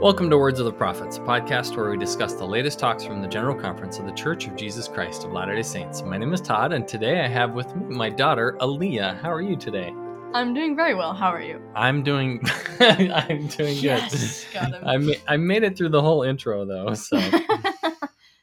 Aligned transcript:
Welcome 0.00 0.28
to 0.30 0.36
Words 0.38 0.58
of 0.60 0.66
the 0.66 0.72
Prophets, 0.72 1.16
a 1.16 1.20
podcast 1.20 1.76
where 1.76 1.90
we 1.90 1.96
discuss 1.96 2.34
the 2.34 2.44
latest 2.44 2.78
talks 2.78 3.04
from 3.04 3.22
the 3.22 3.28
General 3.28 3.54
Conference 3.58 3.98
of 3.98 4.04
the 4.06 4.12
Church 4.12 4.46
of 4.46 4.54
Jesus 4.56 4.86
Christ 4.88 5.24
of 5.24 5.32
Latter 5.32 5.54
day 5.54 5.62
Saints. 5.62 6.02
My 6.02 6.18
name 6.18 6.32
is 6.34 6.40
Todd, 6.40 6.72
and 6.72 6.86
today 6.86 7.20
I 7.24 7.28
have 7.28 7.52
with 7.54 7.74
me 7.74 7.94
my 7.94 8.10
daughter, 8.10 8.58
Alia. 8.60 9.18
How 9.22 9.30
are 9.32 9.40
you 9.40 9.56
today? 9.56 9.94
I'm 10.34 10.52
doing 10.52 10.76
very 10.76 10.94
well. 10.94 11.14
How 11.14 11.28
are 11.28 11.40
you? 11.40 11.60
I'm 11.74 12.02
doing 12.02 12.42
I'm 12.80 13.46
doing 13.48 13.76
Yes, 13.78 14.44
good. 14.52 14.60
got 14.60 14.74
him. 14.74 14.82
I, 14.86 14.96
ma- 14.98 15.12
I 15.28 15.36
made 15.36 15.62
it 15.62 15.76
through 15.76 15.90
the 15.90 16.02
whole 16.02 16.22
intro 16.22 16.64
though, 16.66 16.92
so 16.94 17.16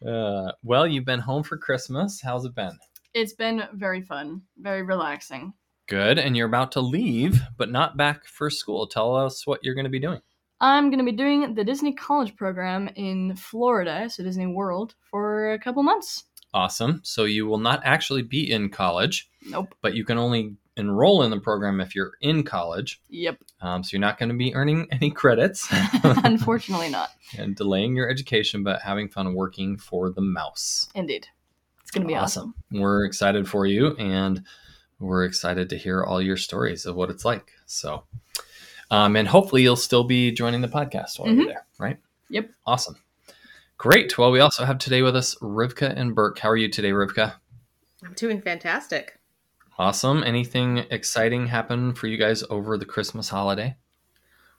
uh, 0.08 0.52
well, 0.64 0.88
you've 0.88 1.06
been 1.06 1.20
home 1.20 1.44
for 1.44 1.58
Christmas. 1.58 2.22
How's 2.24 2.46
it 2.46 2.56
been? 2.56 2.78
it's 3.14 3.34
been 3.34 3.64
very 3.74 4.02
fun, 4.02 4.42
very 4.58 4.82
relaxing. 4.84 5.54
Good, 5.88 6.18
and 6.18 6.36
you're 6.38 6.48
about 6.48 6.72
to 6.74 6.82
leave, 6.82 7.42
but 7.58 7.70
not 7.70 7.98
back 7.98 8.26
for 8.26 8.50
school. 8.50 8.88
Tell 8.88 9.16
us 9.16 9.46
what 9.46 9.60
you're 9.64 9.76
going 9.76 9.84
to 9.86 9.90
be 9.92 10.00
doing. 10.00 10.22
I'm 10.62 10.90
going 10.92 11.00
to 11.00 11.06
be 11.06 11.12
doing 11.12 11.56
the 11.56 11.64
Disney 11.64 11.92
College 11.94 12.36
program 12.36 12.88
in 12.96 13.36
Florida, 13.36 14.10
so 14.10 14.24
Disney 14.24 14.46
World, 14.46 14.94
for 15.10 15.52
a 15.54 15.60
couple 15.60 15.82
months. 15.84 16.26
Awesome. 16.54 17.02
So 17.04 17.24
you 17.26 17.48
will 17.48 17.58
not 17.58 17.82
actually 17.84 18.22
be 18.22 18.52
in 18.52 18.70
college, 18.70 19.30
Nope. 19.50 19.74
but 19.82 19.96
you 19.96 20.06
can 20.06 20.18
only 20.18 20.56
enroll 20.78 21.24
in 21.24 21.32
the 21.32 21.40
program 21.40 21.82
if 21.82 21.96
you're 21.96 22.12
in 22.22 22.44
college. 22.44 23.02
Yep. 23.10 23.38
Um, 23.62 23.84
so 23.84 23.90
you're 23.94 24.02
not 24.02 24.20
going 24.20 24.30
to 24.30 24.36
be 24.36 24.54
earning 24.54 24.88
any 24.92 25.10
credits 25.12 25.68
Unfortunately, 26.04 26.90
not. 27.00 27.10
and 27.38 27.56
delaying 27.56 27.96
your 27.96 28.10
education, 28.10 28.64
but 28.64 28.82
having 28.82 29.10
fun 29.10 29.34
working 29.34 29.78
for 29.78 30.10
the 30.12 30.22
mouse. 30.22 30.90
Indeed. 30.94 31.28
It's 31.82 31.92
going 31.92 32.04
to 32.04 32.08
be 32.08 32.16
awesome. 32.16 32.54
We're 32.72 33.06
excited 33.06 33.48
for 33.50 33.66
you 33.66 33.96
and 33.98 34.44
we're 35.00 35.24
excited 35.26 35.70
to 35.70 35.78
hear 35.78 36.04
all 36.04 36.22
your 36.22 36.38
stories 36.38 36.86
of 36.86 36.96
what 36.96 37.10
it's 37.10 37.26
like. 37.26 37.52
So, 37.66 38.04
um, 38.92 39.16
and 39.16 39.28
hopefully 39.28 39.64
you'll 39.64 39.76
still 39.76 40.04
be 40.04 40.32
joining 40.32 40.62
the 40.62 40.68
podcast 40.68 41.18
while 41.18 41.30
you're 41.34 41.46
Mhm. 41.46 41.48
there, 41.48 41.66
right? 41.80 41.98
Yep. 42.30 42.52
Awesome. 42.68 42.96
Great. 43.78 44.16
Well, 44.18 44.30
we 44.32 44.40
also 44.40 44.64
have 44.64 44.78
today 44.78 45.02
with 45.02 45.16
us 45.16 45.34
Rivka 45.42 45.92
and 45.98 46.14
Burke. 46.14 46.38
How 46.38 46.50
are 46.50 46.58
you 46.58 46.70
today, 46.70 46.92
Rivka? 46.92 47.34
I'm 48.06 48.14
doing 48.14 48.40
fantastic. 48.42 49.20
Awesome. 49.80 50.24
Anything 50.24 50.80
exciting 50.92 51.48
happen 51.48 51.94
for 51.96 52.06
you 52.06 52.18
guys 52.18 52.44
over 52.52 52.78
the 52.78 52.86
Christmas 52.86 53.30
holiday? 53.30 53.76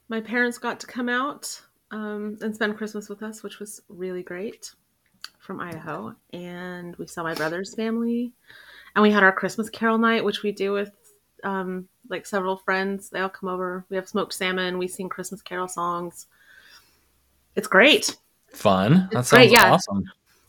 My 0.08 0.20
parents 0.20 0.58
got 0.58 0.80
to 0.80 0.86
come 0.88 1.08
out 1.08 1.62
um, 1.92 2.38
and 2.40 2.54
spend 2.54 2.76
Christmas 2.76 3.08
with 3.08 3.22
us, 3.22 3.42
which 3.42 3.60
was 3.60 3.80
really 3.88 4.22
great 4.22 4.72
from 5.38 5.60
Idaho. 5.60 6.14
And 6.32 6.96
we 6.96 7.06
saw 7.06 7.22
my 7.22 7.34
brother's 7.34 7.74
family. 7.74 8.32
And 8.96 9.02
we 9.02 9.10
had 9.10 9.22
our 9.22 9.32
Christmas 9.32 9.70
carol 9.70 9.98
night, 9.98 10.24
which 10.24 10.42
we 10.42 10.52
do 10.52 10.72
with 10.72 10.90
um, 11.44 11.88
like 12.08 12.26
several 12.26 12.56
friends. 12.56 13.10
They 13.10 13.20
all 13.20 13.28
come 13.28 13.48
over. 13.48 13.84
We 13.90 13.96
have 13.96 14.08
smoked 14.08 14.34
salmon. 14.34 14.78
We 14.78 14.88
sing 14.88 15.08
Christmas 15.08 15.42
carol 15.42 15.68
songs. 15.68 16.26
It's 17.56 17.68
great. 17.68 18.16
Fun. 18.54 19.08
That 19.12 19.24
It's 19.24 19.26
sounds 19.26 19.50
great, 19.50 19.52
yeah. 19.52 19.72
awesome. 19.72 20.04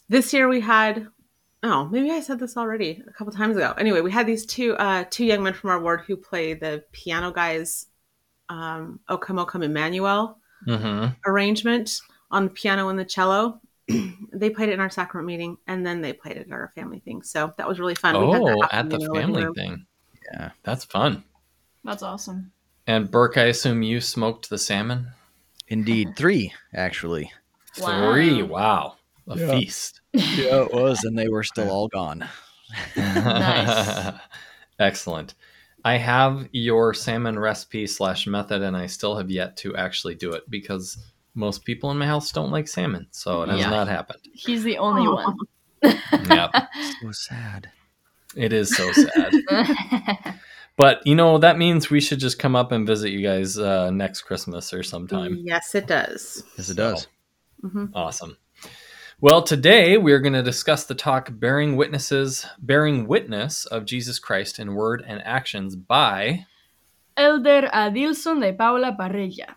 This 0.09 0.33
year 0.33 0.47
we 0.49 0.61
had 0.61 1.07
oh 1.63 1.85
maybe 1.85 2.11
I 2.11 2.21
said 2.21 2.39
this 2.39 2.57
already 2.57 3.03
a 3.07 3.13
couple 3.13 3.33
times 3.33 3.57
ago. 3.57 3.73
Anyway, 3.77 4.01
we 4.01 4.11
had 4.11 4.27
these 4.27 4.45
two 4.45 4.75
uh, 4.77 5.05
two 5.09 5.25
young 5.25 5.43
men 5.43 5.53
from 5.53 5.71
our 5.71 5.81
ward 5.81 6.01
who 6.07 6.17
play 6.17 6.53
the 6.53 6.83
piano 6.91 7.31
guys 7.31 7.87
um, 8.49 8.99
O 9.09 9.17
Come 9.17 9.39
O 9.39 9.45
Come 9.45 9.63
Emmanuel 9.63 10.39
hmm 10.65 11.15
arrangement 11.25 12.01
on 12.31 12.45
the 12.45 12.51
piano 12.51 12.89
and 12.89 12.99
the 12.99 13.05
cello. 13.05 13.61
they 14.33 14.49
played 14.49 14.69
it 14.69 14.73
in 14.73 14.79
our 14.81 14.89
sacrament 14.89 15.27
meeting 15.27 15.57
and 15.67 15.85
then 15.85 16.01
they 16.01 16.13
played 16.13 16.37
it 16.37 16.47
at 16.47 16.53
our 16.53 16.71
family 16.75 16.99
thing. 17.01 17.23
So 17.23 17.53
that 17.57 17.67
was 17.67 17.79
really 17.79 17.95
fun. 17.95 18.19
We 18.19 18.27
had 18.29 18.45
that 18.45 18.57
Oh, 18.57 18.67
at 18.71 18.89
the 18.89 18.97
in 18.97 19.03
our 19.03 19.13
living 19.13 19.35
family 19.35 19.43
room. 19.43 19.55
thing. 19.55 19.85
Yeah. 20.31 20.51
That's 20.63 20.85
fun. 20.85 21.23
That's 21.83 22.03
awesome. 22.03 22.51
And 22.87 23.09
Burke, 23.11 23.37
I 23.37 23.43
assume 23.45 23.81
you 23.83 23.99
smoked 24.01 24.49
the 24.49 24.57
salmon? 24.57 25.07
Indeed. 25.67 26.13
Three, 26.17 26.53
actually. 26.73 27.31
Three. 27.75 28.43
Wow. 28.43 28.95
A 29.27 29.37
Yeah. 29.37 29.51
feast. 29.59 30.01
Yeah, 30.13 30.63
it 30.63 30.73
was, 30.73 31.03
and 31.05 31.17
they 31.17 31.27
were 31.27 31.43
still 31.43 31.71
all 31.71 31.87
gone. 31.87 32.27
Nice. 32.95 34.13
Excellent. 34.79 35.33
I 35.85 35.97
have 35.97 36.47
your 36.51 36.93
salmon 36.93 37.37
recipe 37.39 37.87
slash 37.87 38.27
method, 38.27 38.61
and 38.61 38.75
I 38.77 38.85
still 38.87 39.15
have 39.17 39.29
yet 39.31 39.57
to 39.57 39.75
actually 39.75 40.15
do 40.15 40.31
it 40.33 40.49
because 40.49 40.97
most 41.35 41.65
people 41.65 41.89
in 41.91 41.97
my 41.97 42.05
house 42.05 42.31
don't 42.31 42.51
like 42.51 42.67
salmon, 42.67 43.07
so 43.11 43.41
it 43.43 43.49
has 43.49 43.59
Yeah. 43.59 43.69
not 43.69 43.87
happened. 43.87 44.19
He's 44.33 44.63
the 44.63 44.77
only 44.77 45.01
Oh. 45.07 45.15
one. 45.15 45.37
Yep, 46.29 46.51
So 47.01 47.11
sad. 47.11 47.71
It 48.35 48.53
is 48.53 48.75
so 48.75 48.91
sad. 48.91 49.33
But 50.75 51.05
you 51.05 51.13
know 51.13 51.37
that 51.37 51.57
means 51.59 51.89
we 51.91 52.01
should 52.01 52.19
just 52.19 52.39
come 52.39 52.55
up 52.55 52.71
and 52.71 52.87
visit 52.87 53.11
you 53.11 53.21
guys 53.21 53.59
uh, 53.59 53.91
next 53.91 54.23
Christmas 54.23 54.73
or 54.73 54.81
sometime. 54.81 55.39
Yes, 55.43 55.75
it 55.75 55.85
does. 55.85 56.43
Yes, 56.57 56.69
it 56.69 56.75
So- 56.75 56.91
does. 56.93 57.07
hmm 57.61 57.85
Awesome. 57.93 58.37
Well, 59.21 59.41
today 59.43 59.97
we're 59.97 60.19
going 60.19 60.33
to 60.33 60.41
discuss 60.43 60.85
the 60.85 60.95
talk 60.95 61.29
"Bearing 61.31 61.75
Witnesses, 61.77 62.45
Bearing 62.59 63.07
Witness 63.07 63.65
of 63.67 63.85
Jesus 63.85 64.17
Christ 64.19 64.57
in 64.59 64.73
Word 64.73 65.03
and 65.07 65.21
Actions" 65.23 65.75
by. 65.75 66.45
Elder 67.15 67.69
Adilson 67.71 68.41
de 68.41 68.51
Paula 68.53 68.95
Parrella. 68.99 69.53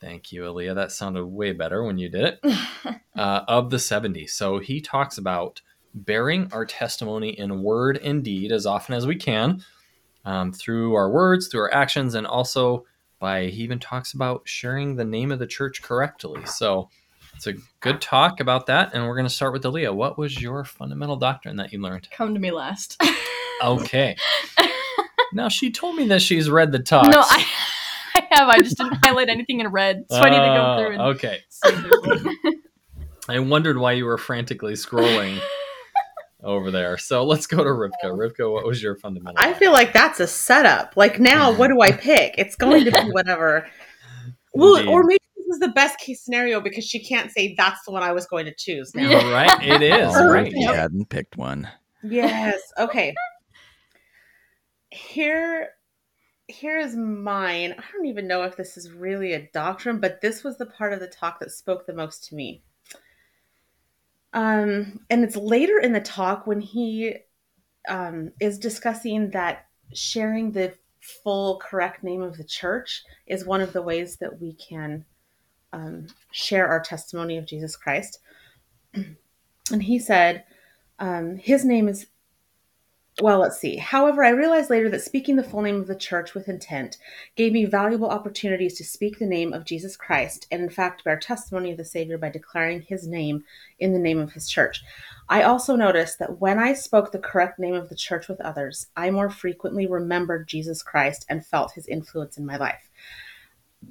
Thank 0.00 0.32
you, 0.32 0.44
Alia. 0.44 0.74
That 0.74 0.90
sounded 0.90 1.24
way 1.26 1.52
better 1.52 1.84
when 1.84 1.96
you 1.98 2.08
did 2.08 2.24
it. 2.24 2.40
uh, 3.16 3.42
of 3.46 3.70
the 3.70 3.76
70s. 3.76 4.30
So 4.30 4.58
he 4.58 4.80
talks 4.80 5.16
about 5.16 5.62
bearing 5.94 6.48
our 6.52 6.64
testimony 6.64 7.30
in 7.38 7.62
word 7.62 7.98
and 7.98 8.22
deed 8.24 8.52
as 8.52 8.66
often 8.66 8.94
as 8.94 9.06
we 9.06 9.16
can 9.16 9.64
um, 10.24 10.52
through 10.52 10.94
our 10.94 11.10
words, 11.10 11.48
through 11.48 11.62
our 11.62 11.74
actions, 11.74 12.14
and 12.14 12.26
also 12.26 12.84
by 13.18 13.46
he 13.46 13.62
even 13.62 13.78
talks 13.78 14.12
about 14.14 14.42
sharing 14.44 14.96
the 14.96 15.04
name 15.04 15.30
of 15.32 15.38
the 15.38 15.46
church 15.46 15.82
correctly. 15.82 16.40
So 16.46 16.88
it's 17.36 17.46
a 17.46 17.54
good 17.80 18.00
talk 18.00 18.40
about 18.40 18.66
that. 18.66 18.92
And 18.94 19.06
we're 19.06 19.14
going 19.16 19.26
to 19.26 19.32
start 19.34 19.52
with 19.52 19.64
Alia. 19.64 19.92
What 19.92 20.18
was 20.18 20.40
your 20.40 20.64
fundamental 20.64 21.16
doctrine 21.16 21.56
that 21.56 21.72
you 21.72 21.80
learned? 21.80 22.08
Come 22.10 22.34
to 22.34 22.40
me 22.40 22.50
last. 22.50 23.00
Okay. 23.62 24.16
now 25.34 25.50
she 25.50 25.70
told 25.70 25.94
me 25.96 26.06
that 26.08 26.22
she's 26.22 26.48
read 26.48 26.72
the 26.72 26.78
talks. 26.78 27.08
no, 27.08 27.20
I, 27.20 27.44
I 28.14 28.26
have. 28.30 28.48
I 28.48 28.56
just 28.62 28.78
didn't 28.78 29.04
highlight 29.04 29.28
anything 29.28 29.60
in 29.60 29.68
red, 29.68 30.06
so 30.08 30.16
I 30.16 30.30
need 30.30 30.38
to 30.38 30.46
go 30.46 30.76
through 30.78 30.92
and 30.94 31.02
Oh, 31.02 31.06
okay. 31.08 31.40
see 31.50 31.68
if 31.68 31.82
there's 31.82 32.22
one. 32.24 32.36
I 33.28 33.38
wondered 33.40 33.76
why 33.76 33.92
you 33.92 34.06
were 34.06 34.16
frantically 34.16 34.72
scrolling 34.72 35.38
over 36.42 36.70
there. 36.70 36.96
So 36.98 37.24
let's 37.24 37.46
go 37.46 37.58
to 37.58 37.70
Rivka. 37.70 38.04
Rivka, 38.04 38.50
what 38.52 38.64
was 38.66 38.82
your 38.82 38.96
fundamental? 38.96 39.36
I 39.38 39.52
feel 39.54 39.72
like 39.72 39.92
that's 39.92 40.20
a 40.20 40.26
setup. 40.26 40.94
Like 40.96 41.18
now, 41.20 41.52
what 41.54 41.68
do 41.68 41.80
I 41.80 41.92
pick? 41.92 42.34
It's 42.38 42.56
going 42.56 42.84
to 42.84 42.90
be 42.90 42.98
whatever. 43.12 43.66
Well, 44.54 44.76
Indeed. 44.76 44.90
or 44.90 45.02
maybe 45.04 45.18
this 45.36 45.46
is 45.54 45.58
the 45.60 45.68
best 45.68 45.98
case 45.98 46.24
scenario 46.24 46.60
because 46.60 46.84
she 46.84 47.04
can't 47.04 47.30
say 47.30 47.54
that's 47.56 47.84
the 47.84 47.92
one 47.92 48.02
I 48.02 48.12
was 48.12 48.26
going 48.26 48.46
to 48.46 48.54
choose. 48.56 48.94
Now. 48.94 49.08
Yeah. 49.10 49.30
right? 49.32 49.62
It 49.62 49.82
is 49.82 50.14
Oh, 50.16 50.30
right. 50.32 50.46
if 50.46 50.54
you 50.54 50.72
hadn't 50.72 51.08
picked 51.08 51.36
one. 51.36 51.68
Yes. 52.02 52.60
Okay. 52.78 53.14
Here 54.90 55.68
here 56.48 56.78
is 56.78 56.96
mine. 56.96 57.72
I 57.78 57.82
don't 57.92 58.06
even 58.06 58.26
know 58.26 58.42
if 58.42 58.56
this 58.56 58.76
is 58.76 58.90
really 58.90 59.34
a 59.34 59.48
doctrine, 59.52 60.00
but 60.00 60.20
this 60.20 60.42
was 60.42 60.58
the 60.58 60.66
part 60.66 60.92
of 60.92 60.98
the 60.98 61.06
talk 61.06 61.38
that 61.38 61.52
spoke 61.52 61.86
the 61.86 61.94
most 61.94 62.24
to 62.28 62.34
me. 62.34 62.64
Um, 64.32 65.00
and 65.10 65.24
it's 65.24 65.36
later 65.36 65.78
in 65.78 65.92
the 65.92 66.00
talk 66.00 66.46
when 66.46 66.60
he 66.60 67.16
um, 67.88 68.32
is 68.40 68.58
discussing 68.58 69.30
that 69.30 69.66
sharing 69.92 70.52
the 70.52 70.74
full 71.00 71.58
correct 71.58 72.04
name 72.04 72.22
of 72.22 72.36
the 72.36 72.44
church 72.44 73.02
is 73.26 73.44
one 73.44 73.60
of 73.60 73.72
the 73.72 73.82
ways 73.82 74.16
that 74.16 74.40
we 74.40 74.52
can 74.54 75.04
um, 75.72 76.06
share 76.30 76.68
our 76.68 76.80
testimony 76.80 77.38
of 77.38 77.46
Jesus 77.46 77.76
Christ. 77.76 78.18
And 79.72 79.84
he 79.84 80.00
said, 80.00 80.42
um, 80.98 81.36
his 81.36 81.64
name 81.64 81.86
is 81.86 82.06
well, 83.20 83.40
let's 83.40 83.58
see. 83.58 83.76
However, 83.76 84.24
I 84.24 84.30
realized 84.30 84.70
later 84.70 84.88
that 84.88 85.02
speaking 85.02 85.36
the 85.36 85.44
full 85.44 85.62
name 85.62 85.76
of 85.76 85.86
the 85.86 85.94
church 85.94 86.34
with 86.34 86.48
intent 86.48 86.96
gave 87.36 87.52
me 87.52 87.64
valuable 87.64 88.08
opportunities 88.08 88.74
to 88.78 88.84
speak 88.84 89.18
the 89.18 89.26
name 89.26 89.52
of 89.52 89.64
Jesus 89.64 89.96
Christ 89.96 90.46
and, 90.50 90.62
in 90.62 90.70
fact, 90.70 91.04
bear 91.04 91.18
testimony 91.18 91.70
of 91.70 91.76
the 91.76 91.84
Savior 91.84 92.18
by 92.18 92.30
declaring 92.30 92.82
his 92.82 93.06
name 93.06 93.44
in 93.78 93.92
the 93.92 93.98
name 93.98 94.18
of 94.18 94.32
his 94.32 94.48
church. 94.48 94.82
I 95.28 95.42
also 95.42 95.76
noticed 95.76 96.18
that 96.18 96.40
when 96.40 96.58
I 96.58 96.72
spoke 96.72 97.12
the 97.12 97.18
correct 97.18 97.58
name 97.58 97.74
of 97.74 97.88
the 97.88 97.94
church 97.94 98.26
with 98.28 98.40
others, 98.40 98.86
I 98.96 99.10
more 99.10 99.30
frequently 99.30 99.86
remembered 99.86 100.48
Jesus 100.48 100.82
Christ 100.82 101.26
and 101.28 101.44
felt 101.44 101.72
his 101.72 101.86
influence 101.86 102.38
in 102.38 102.46
my 102.46 102.56
life. 102.56 102.90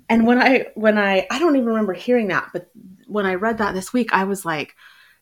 and 0.10 0.26
when 0.26 0.42
I 0.42 0.68
when 0.76 0.98
I 0.98 1.28
I 1.31 1.40
don't 1.40 1.56
even 1.56 1.68
remember 1.68 1.94
hearing 1.94 2.28
that, 2.30 2.50
but 2.54 2.70
when 3.08 3.26
I 3.26 3.36
read 3.36 3.58
that 3.60 3.74
this 3.74 3.94
week, 3.94 4.10
I 4.14 4.24
was 4.24 4.46
like, 4.46 4.76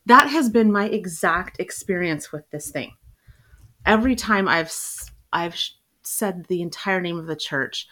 that 0.06 0.30
has 0.30 0.50
been 0.50 0.72
my 0.72 0.86
exact 0.88 1.60
experience 1.60 2.32
with 2.32 2.50
this 2.52 2.70
thing. 2.72 2.94
Every 3.88 4.16
time 4.16 4.48
I've 4.48 4.72
I've 5.34 5.58
said 6.04 6.46
the 6.46 6.62
entire 6.62 7.02
name 7.02 7.18
of 7.18 7.26
the 7.26 7.36
church, 7.36 7.88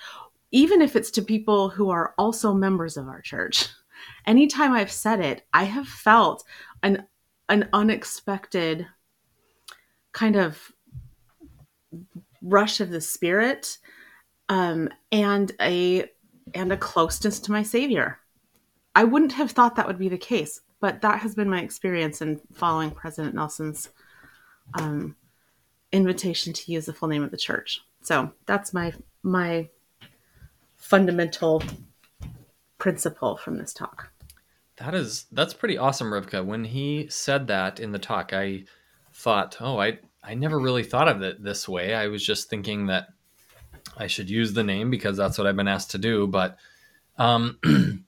even 0.51 0.81
if 0.81 0.95
it's 0.95 1.09
to 1.11 1.21
people 1.21 1.69
who 1.69 1.89
are 1.89 2.13
also 2.17 2.53
members 2.53 2.97
of 2.97 3.07
our 3.07 3.21
church, 3.21 3.67
anytime 4.27 4.73
I've 4.73 4.91
said 4.91 5.21
it, 5.21 5.47
I 5.53 5.63
have 5.63 5.87
felt 5.87 6.43
an 6.83 7.07
an 7.49 7.69
unexpected 7.73 8.85
kind 10.11 10.35
of 10.35 10.71
rush 12.41 12.81
of 12.81 12.91
the 12.91 13.01
spirit 13.01 13.77
um, 14.49 14.89
and 15.11 15.51
a 15.61 16.05
and 16.53 16.71
a 16.71 16.77
closeness 16.77 17.39
to 17.39 17.51
my 17.51 17.63
savior. 17.63 18.19
I 18.93 19.05
wouldn't 19.05 19.33
have 19.33 19.51
thought 19.51 19.75
that 19.77 19.87
would 19.87 19.99
be 19.99 20.09
the 20.09 20.17
case 20.17 20.61
but 20.81 21.01
that 21.01 21.19
has 21.19 21.33
been 21.33 21.49
my 21.49 21.61
experience 21.61 22.21
in 22.21 22.39
following 22.53 22.91
president 22.91 23.33
nelson's 23.33 23.89
um, 24.79 25.15
invitation 25.95 26.53
to 26.53 26.71
use 26.71 26.85
the 26.85 26.93
full 26.93 27.07
name 27.07 27.23
of 27.23 27.31
the 27.31 27.37
church 27.37 27.81
so 28.01 28.31
that's 28.45 28.73
my 28.73 28.93
my 29.23 29.67
fundamental 30.75 31.63
principle 32.77 33.37
from 33.37 33.57
this 33.57 33.73
talk 33.73 34.11
That 34.77 34.93
is 34.93 35.25
that's 35.31 35.53
pretty 35.53 35.77
awesome, 35.77 36.11
Rivka. 36.11 36.45
When 36.45 36.65
he 36.65 37.07
said 37.09 37.47
that 37.47 37.79
in 37.79 37.91
the 37.91 37.99
talk, 37.99 38.33
I 38.33 38.65
thought, 39.13 39.57
oh, 39.61 39.79
I 39.79 39.99
I 40.21 40.33
never 40.33 40.59
really 40.59 40.83
thought 40.83 41.07
of 41.07 41.21
it 41.21 41.43
this 41.43 41.67
way. 41.67 41.93
I 41.93 42.07
was 42.07 42.25
just 42.25 42.49
thinking 42.49 42.87
that 42.87 43.07
I 43.95 44.07
should 44.07 44.29
use 44.29 44.53
the 44.53 44.63
name 44.63 44.89
because 44.89 45.17
that's 45.17 45.37
what 45.37 45.47
I've 45.47 45.55
been 45.55 45.67
asked 45.67 45.91
to 45.91 45.97
do. 45.97 46.27
But 46.27 46.57
um, 47.17 47.57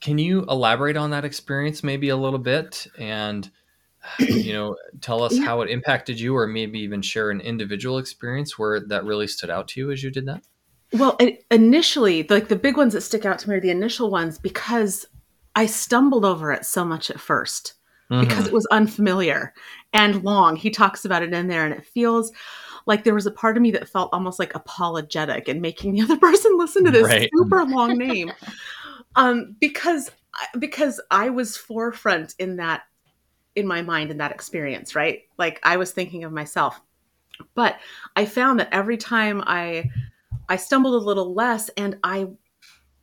can 0.00 0.18
you 0.18 0.44
elaborate 0.44 0.96
on 0.96 1.10
that 1.10 1.24
experience 1.24 1.82
maybe 1.82 2.10
a 2.10 2.16
little 2.16 2.38
bit 2.38 2.86
and 2.98 3.50
you 4.40 4.52
know 4.52 4.76
tell 5.00 5.22
us 5.22 5.38
how 5.38 5.60
it 5.62 5.70
impacted 5.70 6.18
you, 6.20 6.36
or 6.36 6.46
maybe 6.46 6.78
even 6.80 7.02
share 7.02 7.30
an 7.30 7.40
individual 7.40 7.98
experience 7.98 8.58
where 8.58 8.80
that 8.80 9.04
really 9.04 9.26
stood 9.26 9.50
out 9.50 9.68
to 9.68 9.80
you 9.80 9.90
as 9.92 10.02
you 10.02 10.10
did 10.10 10.26
that? 10.26 10.42
Well, 10.92 11.18
initially, 11.50 12.26
like 12.28 12.48
the 12.48 12.56
big 12.56 12.76
ones 12.76 12.92
that 12.94 13.00
stick 13.02 13.24
out 13.24 13.38
to 13.40 13.50
me 13.50 13.56
are 13.56 13.60
the 13.60 13.70
initial 13.70 14.10
ones 14.10 14.38
because 14.38 15.04
I 15.54 15.66
stumbled 15.66 16.24
over 16.24 16.52
it 16.52 16.64
so 16.64 16.84
much 16.84 17.10
at 17.10 17.20
1st 17.20 17.74
because 18.20 18.44
Mhm. 18.44 18.46
it 18.46 18.52
was 18.52 18.66
unfamiliar 18.70 19.52
and 19.92 20.22
long. 20.22 20.56
He 20.56 20.70
talks 20.70 21.04
about 21.04 21.22
it 21.22 21.32
in 21.34 21.48
there, 21.48 21.64
and 21.64 21.74
it 21.74 21.84
feels 21.86 22.32
like 22.86 23.02
there 23.02 23.14
was 23.14 23.26
a 23.26 23.32
part 23.32 23.56
of 23.56 23.62
me 23.62 23.72
that 23.72 23.88
felt 23.88 24.10
almost 24.12 24.38
like 24.38 24.54
apologetic 24.54 25.48
and 25.48 25.60
making 25.60 25.92
the 25.94 26.00
other 26.02 26.16
person 26.16 26.56
listen 26.56 26.84
to 26.84 26.90
this 26.92 27.08
Right. 27.08 27.30
super 27.36 27.64
long 27.64 27.98
name, 27.98 28.30
um, 29.16 29.56
because 29.60 30.10
because 30.58 31.00
I 31.10 31.30
was 31.30 31.56
forefront 31.56 32.34
in 32.38 32.56
that 32.56 32.82
in 33.56 33.66
my 33.66 33.82
mind 33.82 34.10
in 34.10 34.18
that 34.18 34.32
experience, 34.32 34.94
right? 34.94 35.22
Like 35.38 35.58
I 35.64 35.78
was 35.78 35.90
thinking 35.90 36.24
of 36.24 36.32
myself, 36.32 36.80
but 37.54 37.76
I 38.14 38.26
found 38.26 38.60
that 38.60 38.68
every 38.72 38.96
time 38.96 39.42
I 39.46 39.90
I 40.48 40.56
stumbled 40.56 40.94
a 40.94 41.04
little 41.04 41.34
less 41.34 41.70
and 41.70 41.98
I 42.04 42.28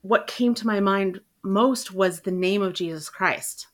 what 0.02 0.28
came 0.28 0.54
to 0.54 0.68
my 0.68 0.80
mind 0.80 1.20
most 1.44 1.92
was 1.92 2.22
the 2.22 2.32
name 2.32 2.62
of 2.62 2.74
Jesus 2.74 3.10
Christ. 3.10 3.68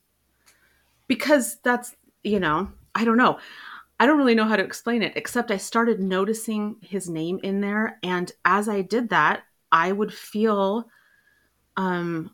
Because 1.08 1.58
that's, 1.64 1.96
you 2.24 2.40
know, 2.40 2.72
I 2.96 3.04
don't 3.04 3.18
know. 3.18 3.40
I 4.00 4.06
don't 4.06 4.18
really 4.18 4.36
know 4.36 4.46
how 4.46 4.56
to 4.56 4.64
explain 4.64 5.04
it 5.04 5.14
except 5.16 5.52
I 5.52 5.58
started 5.58 6.00
noticing 6.00 6.78
his 6.82 7.10
name 7.10 7.40
in 7.44 7.62
there 7.62 8.00
and 8.02 8.32
as 8.46 8.70
I 8.70 8.82
did 8.82 9.10
that, 9.10 9.44
I 9.72 9.92
would 9.92 10.14
feel 10.14 10.86
um 11.78 12.32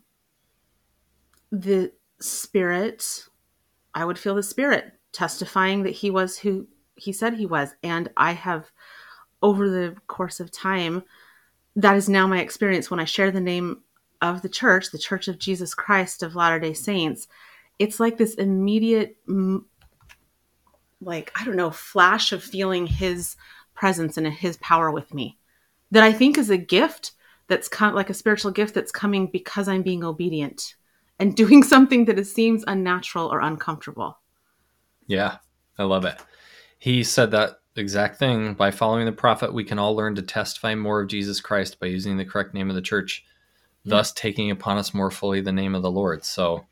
the 1.50 1.92
spirit 2.20 3.26
I 3.96 4.04
would 4.04 4.18
feel 4.18 4.36
the 4.36 4.42
spirit 4.42 4.92
testifying 5.12 5.82
that 5.82 5.90
he 5.90 6.10
was 6.10 6.38
who 6.38 6.68
he 6.94 7.12
said 7.12 7.34
he 7.34 7.46
was 7.46 7.74
and 7.82 8.10
I 8.16 8.32
have 8.32 8.70
over 9.42 9.68
the 9.68 9.96
course 10.06 10.38
of 10.38 10.50
time 10.50 11.02
that 11.76 11.96
is 11.96 12.08
now 12.08 12.26
my 12.26 12.40
experience 12.40 12.90
when 12.90 13.00
I 13.00 13.04
share 13.04 13.30
the 13.30 13.40
name 13.40 13.82
of 14.22 14.42
the 14.42 14.48
church, 14.48 14.90
the 14.90 14.98
Church 14.98 15.28
of 15.28 15.38
Jesus 15.38 15.74
Christ 15.74 16.22
of 16.22 16.34
Latter 16.34 16.58
day 16.58 16.72
Saints. 16.72 17.28
It's 17.78 18.00
like 18.00 18.16
this 18.16 18.34
immediate, 18.34 19.16
mm, 19.26 19.62
like, 21.02 21.30
I 21.38 21.44
don't 21.44 21.56
know, 21.56 21.70
flash 21.70 22.32
of 22.32 22.42
feeling 22.42 22.86
his 22.86 23.36
presence 23.74 24.16
and 24.16 24.26
his 24.26 24.56
power 24.58 24.90
with 24.90 25.12
me 25.12 25.38
that 25.90 26.02
I 26.02 26.12
think 26.12 26.38
is 26.38 26.50
a 26.50 26.56
gift 26.56 27.12
that's 27.48 27.68
kind 27.68 27.94
like 27.94 28.10
a 28.10 28.14
spiritual 28.14 28.50
gift 28.50 28.74
that's 28.74 28.92
coming 28.92 29.26
because 29.26 29.68
I'm 29.68 29.82
being 29.82 30.02
obedient 30.02 30.74
and 31.18 31.34
doing 31.34 31.62
something 31.74 32.04
that 32.06 32.18
it 32.18 32.26
seems 32.26 32.64
unnatural 32.66 33.32
or 33.32 33.40
uncomfortable. 33.40 34.18
Yeah, 35.06 35.38
I 35.78 35.84
love 35.84 36.04
it. 36.04 36.16
He 36.78 37.04
said 37.04 37.30
that 37.30 37.60
exact 37.76 38.18
thing. 38.18 38.54
By 38.54 38.70
following 38.70 39.06
the 39.06 39.12
prophet, 39.12 39.52
we 39.52 39.64
can 39.64 39.78
all 39.78 39.94
learn 39.94 40.14
to 40.16 40.22
testify 40.22 40.74
more 40.74 41.00
of 41.00 41.08
Jesus 41.08 41.40
Christ 41.40 41.78
by 41.80 41.86
using 41.86 42.16
the 42.16 42.24
correct 42.24 42.54
name 42.54 42.68
of 42.70 42.76
the 42.76 42.82
church, 42.82 43.24
thus 43.84 44.12
taking 44.12 44.50
upon 44.50 44.78
us 44.78 44.94
more 44.94 45.10
fully 45.10 45.40
the 45.40 45.52
name 45.52 45.74
of 45.74 45.82
the 45.82 45.90
Lord. 45.90 46.24
So, 46.24 46.66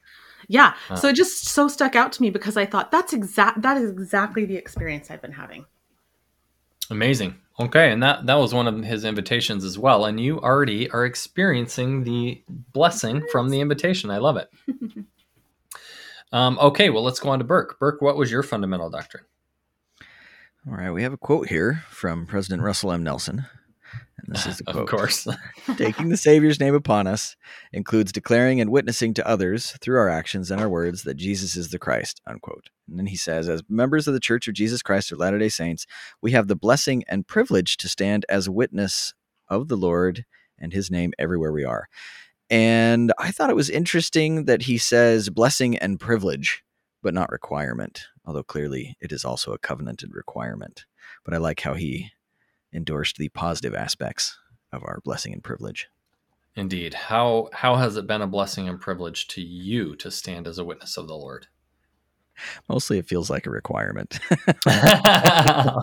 Yeah. 0.49 0.75
Huh. 0.88 0.96
So 0.96 1.08
it 1.08 1.17
just 1.17 1.46
so 1.46 1.69
stuck 1.69 1.94
out 1.94 2.12
to 2.12 2.23
me 2.23 2.31
because 2.31 2.56
I 2.56 2.67
thought 2.67 2.91
that's 2.91 3.12
exact 3.12 3.62
that 3.62 3.76
is 3.76 3.91
exactly 3.91 4.44
the 4.44 4.56
experience 4.56 5.11
I've 5.11 5.23
been 5.23 5.32
having. 5.32 5.67
Amazing. 6.91 7.37
Okay, 7.61 7.93
and 7.93 8.03
that 8.03 8.27
that 8.27 8.35
was 8.35 8.53
one 8.53 8.67
of 8.67 8.83
his 8.85 9.05
invitations 9.05 9.65
as 9.65 9.79
well. 9.79 10.07
And 10.07 10.19
you 10.19 10.41
already 10.41 10.91
are 10.91 11.05
experiencing 11.05 12.03
the 12.03 12.43
blessing 12.49 13.23
from 13.31 13.49
the 13.49 13.61
invitation. 13.61 14.11
I 14.11 14.19
love 14.19 14.37
it. 14.37 14.51
um, 16.33 16.59
okay, 16.59 16.91
well, 16.91 17.05
let's 17.05 17.21
go 17.21 17.29
on 17.29 17.39
to 17.39 17.45
Burke. 17.45 17.79
Burke, 17.79 18.03
what 18.03 18.17
was 18.17 18.31
your 18.31 18.43
fundamental 18.43 18.91
doctrine? 18.91 19.25
All 20.67 20.75
right, 20.75 20.91
we 20.91 21.03
have 21.03 21.13
a 21.13 21.19
quote 21.19 21.49
here 21.49 21.85
from 21.91 22.27
President 22.27 22.63
Russell 22.63 22.91
M. 22.91 23.05
Nelson. 23.05 23.45
And 24.19 24.35
this 24.35 24.46
is 24.46 24.58
the 24.58 24.64
quote. 24.73 24.85
of 24.85 24.88
course. 24.88 25.26
Taking 25.76 26.08
the 26.08 26.17
Savior's 26.17 26.61
name 26.61 26.75
upon 26.75 27.06
us 27.06 27.37
includes 27.73 28.12
declaring 28.12 28.61
and 28.61 28.70
witnessing 28.70 29.14
to 29.14 29.26
others 29.26 29.73
through 29.81 29.99
our 29.99 30.08
actions 30.08 30.50
and 30.50 30.61
our 30.61 30.69
words 30.69 31.02
that 31.02 31.14
Jesus 31.14 31.56
is 31.56 31.70
the 31.70 31.79
Christ, 31.79 32.20
unquote. 32.26 32.70
And 32.88 32.99
then 32.99 33.06
he 33.06 33.17
says, 33.17 33.49
as 33.49 33.62
members 33.69 34.06
of 34.06 34.14
the 34.14 34.20
Church 34.20 34.49
of 34.49 34.55
Jesus 34.55 34.82
Christ 34.82 35.12
of 35.12 35.19
Latter 35.19 35.38
day 35.38 35.49
Saints, 35.49 35.87
we 36.23 36.32
have 36.32 36.49
the 36.49 36.56
blessing 36.56 37.05
and 37.08 37.26
privilege 37.26 37.76
to 37.79 37.88
stand 37.88 38.25
as 38.29 38.46
a 38.46 38.52
witness 38.52 39.14
of 39.49 39.69
the 39.69 39.76
Lord 39.76 40.25
and 40.58 40.73
his 40.73 40.91
name 40.91 41.12
everywhere 41.19 41.52
we 41.52 41.64
are. 41.64 41.88
And 42.50 43.12
I 43.19 43.31
thought 43.31 43.50
it 43.50 43.56
was 43.56 43.70
interesting 43.70 44.44
that 44.44 44.63
he 44.63 44.79
says 44.79 45.31
blessing 45.31 45.77
and 45.79 45.98
privilege, 45.98 46.63
but 47.03 47.15
not 47.15 47.31
requirement, 47.31 48.06
although 48.24 48.43
clearly 48.43 48.96
it 49.01 49.13
is 49.13 49.24
also 49.24 49.53
a 49.53 49.58
covenanted 49.58 50.15
requirement. 50.15 50.84
But 51.24 51.34
I 51.34 51.39
like 51.39 51.60
how 51.60 51.74
he 51.74 52.10
endorsed 52.75 53.17
the 53.17 53.29
positive 53.31 53.75
aspects 53.75 54.39
of 54.73 54.83
our 54.83 55.01
blessing 55.05 55.33
and 55.33 55.43
privilege. 55.43 55.89
Indeed. 56.57 56.95
How 56.95 57.49
how 57.53 57.77
has 57.77 57.97
it 57.97 58.07
been 58.07 58.23
a 58.23 58.27
blessing 58.27 58.69
and 58.69 58.81
privilege 58.81 59.27
to 59.29 59.43
you 59.43 59.97
to 59.97 60.11
stand 60.11 60.47
as 60.47 60.59
a 60.59 60.65
witness 60.65 60.97
of 60.97 61.09
the 61.09 61.17
Lord? 61.17 61.49
Mostly 62.69 62.99
it 62.99 63.07
feels 63.07 63.31
like 63.31 63.47
a 63.47 63.51
requirement. 63.51 64.19
I 64.67 65.81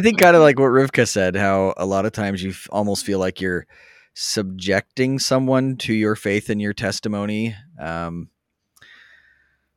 think 0.00 0.18
kind 0.18 0.36
of 0.36 0.42
like 0.42 0.58
what 0.58 0.70
Rivka 0.70 1.08
said, 1.08 1.36
how 1.36 1.74
a 1.76 1.86
lot 1.86 2.06
of 2.06 2.12
times 2.12 2.42
you 2.42 2.52
almost 2.70 3.04
feel 3.04 3.18
like 3.18 3.40
you're 3.40 3.66
subjecting 4.14 5.18
someone 5.18 5.76
to 5.78 5.94
your 5.94 6.16
faith 6.16 6.50
and 6.50 6.60
your 6.60 6.72
testimony. 6.72 7.56
Um, 7.78 8.28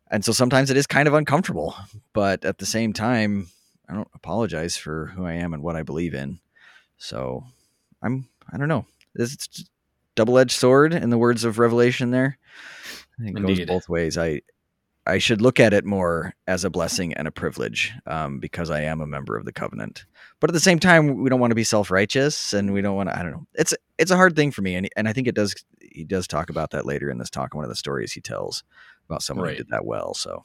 and 0.10 0.24
so 0.24 0.32
sometimes 0.32 0.70
it 0.70 0.78
is 0.78 0.86
kind 0.86 1.08
of 1.08 1.14
uncomfortable, 1.14 1.76
but 2.14 2.46
at 2.46 2.60
the 2.60 2.66
same 2.66 2.94
time, 2.94 3.48
I 3.90 3.94
don't 3.94 4.08
apologize 4.13 4.78
for 4.78 5.08
who 5.08 5.25
I 5.25 5.34
am 5.34 5.54
and 5.54 5.62
what 5.63 5.75
I 5.75 5.84
believe 5.84 6.13
in. 6.13 6.40
So 6.98 7.44
I'm, 8.02 8.28
I 8.52 8.58
don't 8.58 8.68
know. 8.70 8.86
It's 9.16 9.66
double 10.16 10.38
edged 10.38 10.52
sword 10.52 10.94
in 10.94 11.10
the 11.10 11.18
words 11.18 11.44
of 11.44 11.60
Revelation 11.60 12.12
there. 12.12 12.38
I 13.20 13.24
think 13.24 13.38
it 13.38 13.42
goes 13.42 13.66
both 13.66 13.90
ways. 13.90 14.18
I, 14.18 14.42
I 15.06 15.18
should 15.18 15.42
look 15.42 15.60
at 15.60 15.74
it 15.74 15.84
more 15.86 16.34
as 16.48 16.63
a 16.63 16.70
blessing 16.70 17.13
and 17.13 17.28
a 17.28 17.32
privilege 17.32 17.92
um, 18.08 18.40
because 18.40 18.70
I 18.70 18.82
am 18.82 19.02
a 19.02 19.08
member 19.08 19.38
of 19.38 19.44
the 19.46 19.52
covenant. 19.52 20.06
But 20.40 20.50
at 20.50 20.54
the 20.54 20.60
same 20.62 20.80
time, 20.80 21.22
we 21.22 21.30
don't 21.30 21.40
want 21.42 21.52
to 21.52 21.56
be 21.56 21.63
self 21.66 21.92
righteous, 21.92 22.54
and 22.54 22.74
we 22.74 22.82
don't 22.82 22.96
want 22.96 23.10
to. 23.10 23.18
I 23.18 23.22
don't 23.22 23.32
know. 23.32 23.46
It's 23.54 23.74
it's 23.98 24.12
a 24.12 24.16
hard 24.16 24.36
thing 24.36 24.52
for 24.52 24.62
me, 24.62 24.75
and 24.75 24.90
and 24.96 25.08
I 25.08 25.13
think 25.13 25.28
it 25.28 25.36
does. 25.36 25.56
He 25.82 26.04
does 26.06 26.28
talk 26.28 26.50
about 26.50 26.72
that 26.72 26.86
later 26.86 27.10
in 27.10 27.18
this 27.18 27.30
talk. 27.30 27.54
One 27.54 27.63
of 27.66 27.70
the 27.70 27.75
stories 27.75 28.13
he 28.13 28.22
tells 28.22 28.63
about 29.10 29.22
someone 29.22 29.48
Right. 29.48 29.58
who 29.58 29.63
did 29.63 29.72
that 29.72 29.86
well. 29.86 30.13
So 30.13 30.44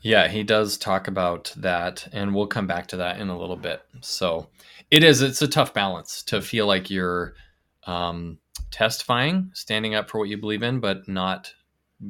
Yeah, 0.00 0.28
he 0.28 0.42
does 0.42 0.76
talk 0.76 1.08
about 1.08 1.52
that, 1.56 2.08
and 2.12 2.34
we'll 2.34 2.46
come 2.46 2.66
back 2.66 2.88
to 2.88 2.96
that 2.98 3.20
in 3.20 3.28
a 3.28 3.38
little 3.38 3.56
bit. 3.56 3.82
So 4.00 4.48
it 4.90 5.04
is, 5.04 5.22
it's 5.22 5.42
a 5.42 5.48
tough 5.48 5.72
balance 5.72 6.22
to 6.24 6.40
feel 6.42 6.66
like 6.66 6.90
you're 6.90 7.34
um, 7.86 8.38
testifying, 8.70 9.50
standing 9.54 9.94
up 9.94 10.10
for 10.10 10.18
what 10.18 10.28
you 10.28 10.38
believe 10.38 10.62
in, 10.62 10.80
but 10.80 11.08
not 11.08 11.52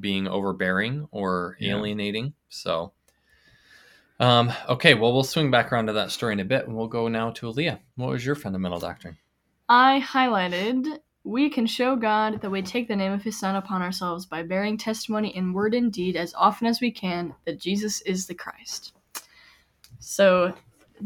being 0.00 0.26
overbearing 0.26 1.06
or 1.10 1.56
Yeah. 1.60 1.76
alienating. 1.76 2.34
So, 2.48 2.92
um, 4.20 4.52
okay, 4.68 4.94
well, 4.94 5.12
we'll 5.12 5.22
swing 5.24 5.50
back 5.50 5.72
around 5.72 5.86
to 5.88 5.92
that 5.94 6.10
story 6.10 6.32
in 6.32 6.40
a 6.40 6.44
bit, 6.44 6.66
and 6.66 6.76
we'll 6.76 6.88
go 6.88 7.08
now 7.08 7.30
to 7.32 7.48
Alia. 7.48 7.80
What 7.96 8.10
was 8.10 8.24
your 8.24 8.34
fundamental 8.34 8.78
doctrine? 8.78 9.18
I 9.68 10.02
highlighted 10.06 10.98
we 11.24 11.48
can 11.48 11.66
show 11.66 11.94
God 11.94 12.40
that 12.40 12.50
we 12.50 12.62
take 12.62 12.88
the 12.88 12.96
name 12.96 13.12
of 13.12 13.22
his 13.22 13.38
son 13.38 13.54
upon 13.54 13.80
ourselves 13.80 14.26
by 14.26 14.42
bearing 14.42 14.76
testimony 14.76 15.34
in 15.36 15.52
word 15.52 15.74
and 15.74 15.92
deed 15.92 16.16
as 16.16 16.34
often 16.34 16.66
as 16.66 16.80
we 16.80 16.90
can 16.90 17.34
that 17.44 17.60
Jesus 17.60 18.00
is 18.02 18.26
the 18.26 18.34
Christ. 18.34 18.92
So 20.00 20.52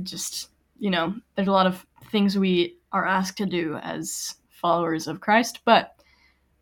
just, 0.02 0.48
you 0.78 0.90
know, 0.90 1.14
there's 1.34 1.48
a 1.48 1.52
lot 1.52 1.66
of 1.66 1.84
things 2.10 2.38
we 2.38 2.76
are 2.92 3.06
asked 3.06 3.36
to 3.38 3.46
do 3.46 3.76
as 3.82 4.36
followers 4.48 5.06
of 5.06 5.20
Christ, 5.20 5.60
but 5.64 5.94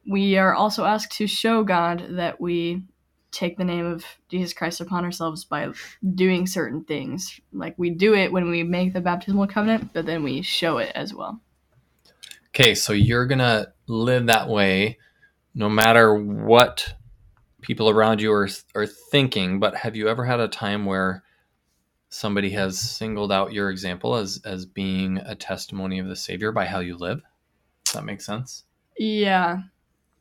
we 0.06 0.36
are 0.36 0.54
also 0.54 0.84
asked 0.84 1.12
to 1.12 1.26
show 1.26 1.62
God 1.62 2.04
that 2.10 2.40
we 2.40 2.82
take 3.30 3.56
the 3.56 3.64
name 3.64 3.86
of 3.86 4.04
Jesus 4.28 4.52
Christ 4.52 4.80
upon 4.80 5.04
ourselves 5.04 5.44
by 5.44 5.72
doing 6.14 6.46
certain 6.46 6.84
things. 6.84 7.40
Like 7.52 7.74
we 7.78 7.90
do 7.90 8.14
it 8.14 8.32
when 8.32 8.50
we 8.50 8.62
make 8.64 8.92
the 8.92 9.00
baptismal 9.00 9.46
covenant, 9.46 9.92
but 9.92 10.06
then 10.06 10.22
we 10.22 10.42
show 10.42 10.78
it 10.78 10.92
as 10.94 11.14
well. 11.14 11.40
Okay, 12.54 12.76
so 12.76 12.92
you're 12.92 13.26
going 13.26 13.40
to 13.40 13.72
live 13.88 14.26
that 14.26 14.48
way 14.48 14.98
no 15.56 15.68
matter 15.68 16.14
what 16.14 16.94
people 17.62 17.90
around 17.90 18.20
you 18.20 18.32
are, 18.32 18.48
are 18.76 18.86
thinking. 18.86 19.58
But 19.58 19.74
have 19.74 19.96
you 19.96 20.08
ever 20.08 20.24
had 20.24 20.38
a 20.38 20.46
time 20.46 20.86
where 20.86 21.24
somebody 22.10 22.50
has 22.50 22.78
singled 22.78 23.32
out 23.32 23.52
your 23.52 23.70
example 23.70 24.14
as, 24.14 24.40
as 24.44 24.66
being 24.66 25.18
a 25.18 25.34
testimony 25.34 25.98
of 25.98 26.06
the 26.06 26.14
Savior 26.14 26.52
by 26.52 26.64
how 26.64 26.78
you 26.78 26.96
live? 26.96 27.22
Does 27.84 27.94
that 27.94 28.04
make 28.04 28.20
sense? 28.20 28.62
Yeah. 28.96 29.62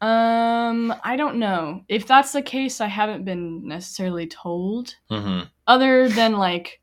Um, 0.02 0.92
I 1.04 1.16
don't 1.16 1.38
know. 1.38 1.84
If 1.88 2.08
that's 2.08 2.32
the 2.32 2.42
case, 2.42 2.82
I 2.82 2.88
haven't 2.88 3.26
been 3.26 3.68
necessarily 3.68 4.26
told. 4.26 4.96
Mm-hmm. 5.12 5.50
Other 5.68 6.10
than 6.10 6.34
like 6.34 6.82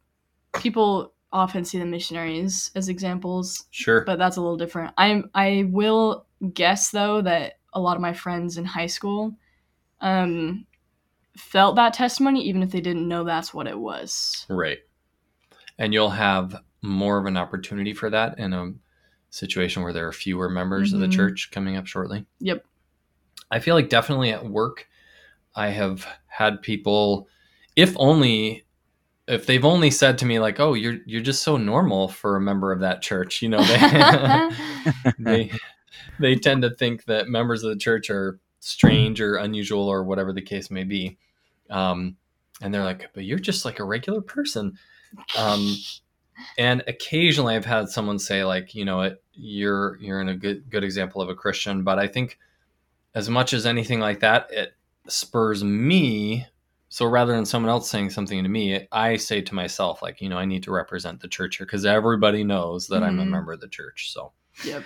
people 0.55 1.13
often 1.33 1.65
see 1.65 1.79
the 1.79 1.87
missionaries 1.87 2.71
as 2.75 2.89
examples, 2.89 3.67
Sure. 3.71 4.03
but 4.05 4.19
that's 4.19 4.37
a 4.37 4.41
little 4.41 4.57
different. 4.57 4.93
I 4.99 5.23
I 5.35 5.67
will 5.71 6.27
guess 6.55 6.91
though 6.91 7.23
that 7.23 7.59
a 7.73 7.81
lot 7.81 7.97
of 7.97 8.03
my 8.03 8.13
friends 8.13 8.57
in 8.59 8.65
high 8.65 8.87
school 8.87 9.37
um 10.01 10.67
felt 11.37 11.77
that 11.77 11.95
testimony 11.95 12.43
even 12.49 12.63
if 12.63 12.71
they 12.71 12.81
didn't 12.81 13.07
know 13.09 13.23
that's 13.25 13.55
what 13.55 13.67
it 13.69 13.79
was. 13.79 14.47
Right. 14.49 14.79
And 15.79 15.93
you'll 15.95 16.11
have 16.11 16.57
more 16.83 17.19
of 17.19 17.27
an 17.27 17.37
opportunity 17.37 17.95
for 17.95 18.11
that 18.11 18.39
in 18.39 18.53
a 18.53 18.73
situation 19.31 19.83
where 19.83 19.93
there 19.93 20.09
are 20.09 20.13
fewer 20.13 20.49
members 20.49 20.93
of 20.93 21.01
the 21.01 21.07
Mhm. 21.07 21.13
church 21.13 21.51
coming 21.53 21.77
up 21.77 21.87
shortly. 21.87 22.27
Yep. 22.41 22.65
I 23.51 23.59
feel 23.61 23.75
like 23.75 23.89
definitely 23.89 24.31
at 24.31 24.45
work, 24.47 24.89
I 25.55 25.69
have 25.69 26.07
had 26.27 26.63
people, 26.63 27.29
if 27.77 27.95
only, 27.99 28.65
if 29.31 29.47
they've 29.47 29.65
only 29.65 29.91
said 29.91 30.19
to 30.19 30.27
me 30.27 30.39
like, 30.39 30.61
"Oh, 30.61 30.75
you're 30.75 30.99
you're 31.07 31.23
just 31.23 31.43
so 31.43 31.57
normal 31.57 32.09
for 32.09 32.37
a 32.37 32.41
member 32.41 32.73
of 32.73 32.81
that 32.81 33.03
church," 33.03 33.43
you 33.43 33.49
know, 33.49 33.63
they 33.63 34.51
they, 35.19 35.53
they 36.19 36.35
tend 36.35 36.63
to 36.63 36.71
think 36.71 37.05
that 37.05 37.29
members 37.29 37.63
of 37.63 37.71
the 37.71 37.79
church 37.79 38.11
are 38.11 38.39
strange 38.61 39.21
or 39.21 39.37
unusual 39.37 39.89
or 39.89 40.05
whatever 40.05 40.33
the 40.33 40.43
case 40.43 40.71
may 40.71 40.85
be, 40.85 41.17
um, 41.71 42.17
and 42.61 42.75
they're 42.75 42.85
like, 42.85 43.11
"But 43.15 43.25
you're 43.25 43.39
just 43.39 43.65
like 43.65 43.79
a 43.79 43.85
regular 43.85 44.21
person." 44.21 44.79
Um, 45.37 45.77
and 46.59 46.83
occasionally, 46.87 47.55
I've 47.55 47.65
had 47.65 47.89
someone 47.89 48.19
say 48.19 48.45
like, 48.45 48.75
"You 48.75 48.85
know 48.85 48.99
what? 48.99 49.23
You're 49.33 49.97
you're 50.01 50.21
in 50.21 50.29
a 50.29 50.37
good 50.37 50.69
good 50.71 50.85
example 50.85 51.23
of 51.23 51.29
a 51.29 51.35
Christian," 51.35 51.85
but 51.85 51.99
I 51.99 52.07
think 52.07 52.39
as 53.15 53.29
much 53.29 53.53
as 53.53 53.67
anything 53.67 54.01
like 54.01 54.21
that, 54.21 54.49
it 54.51 54.75
spurs 55.07 55.65
me. 55.65 56.47
So 56.91 57.07
rather 57.07 57.33
than 57.33 57.47
someone 57.47 57.71
else 57.71 57.89
saying 57.89 58.11
something 58.11 58.43
to 58.43 58.49
me, 58.49 58.87
I 58.91 59.17
say 59.17 59.41
to 59.43 59.55
myself, 59.55 60.03
like, 60.03 60.21
you 60.21 60.29
know, 60.29 60.37
I 60.39 60.45
need 60.45 60.65
to 60.65 60.73
represent 60.73 61.21
the 61.21 61.29
church 61.29 61.57
here 61.57 61.65
because 61.67 61.87
everybody 61.87 62.43
knows 62.43 62.89
that 62.89 63.05
I'm 63.05 63.21
a 63.21 63.25
Mhm. 63.25 63.29
member 63.31 63.53
of 63.53 63.61
the 63.61 63.69
church. 63.69 64.13
So, 64.13 64.33
yep. 64.65 64.83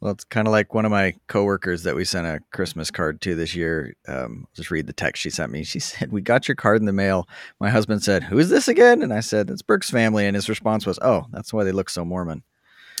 Well, 0.00 0.12
it's 0.12 0.24
kind 0.24 0.48
of 0.48 0.52
like 0.52 0.74
one 0.74 0.84
of 0.84 0.90
my 0.90 1.14
coworkers 1.28 1.84
that 1.84 1.94
we 1.94 2.04
sent 2.04 2.26
a 2.26 2.40
Christmas 2.52 2.90
card 2.90 3.20
to 3.22 3.36
this 3.36 3.54
year. 3.54 3.94
Um, 4.08 4.46
just 4.54 4.70
read 4.72 4.88
the 4.88 4.92
text 4.92 5.22
she 5.22 5.30
sent 5.30 5.52
me. 5.52 5.62
She 5.62 5.78
said, 5.80 6.10
"We 6.12 6.20
got 6.20 6.48
your 6.48 6.56
card 6.56 6.80
in 6.80 6.86
the 6.86 6.92
mail." 6.92 7.26
My 7.60 7.70
husband 7.70 8.02
said, 8.02 8.24
"Who 8.24 8.38
is 8.38 8.50
this 8.50 8.66
again?" 8.68 9.00
And 9.00 9.14
I 9.14 9.20
said, 9.20 9.48
"It's 9.48 9.62
Burke's 9.62 9.88
family." 9.90 10.26
And 10.26 10.34
his 10.34 10.48
response 10.48 10.84
was, 10.84 10.98
"Oh, 11.00 11.24
that's 11.30 11.52
why 11.54 11.62
they 11.64 11.72
look 11.72 11.88
so 11.88 12.04
Mormon." 12.04 12.42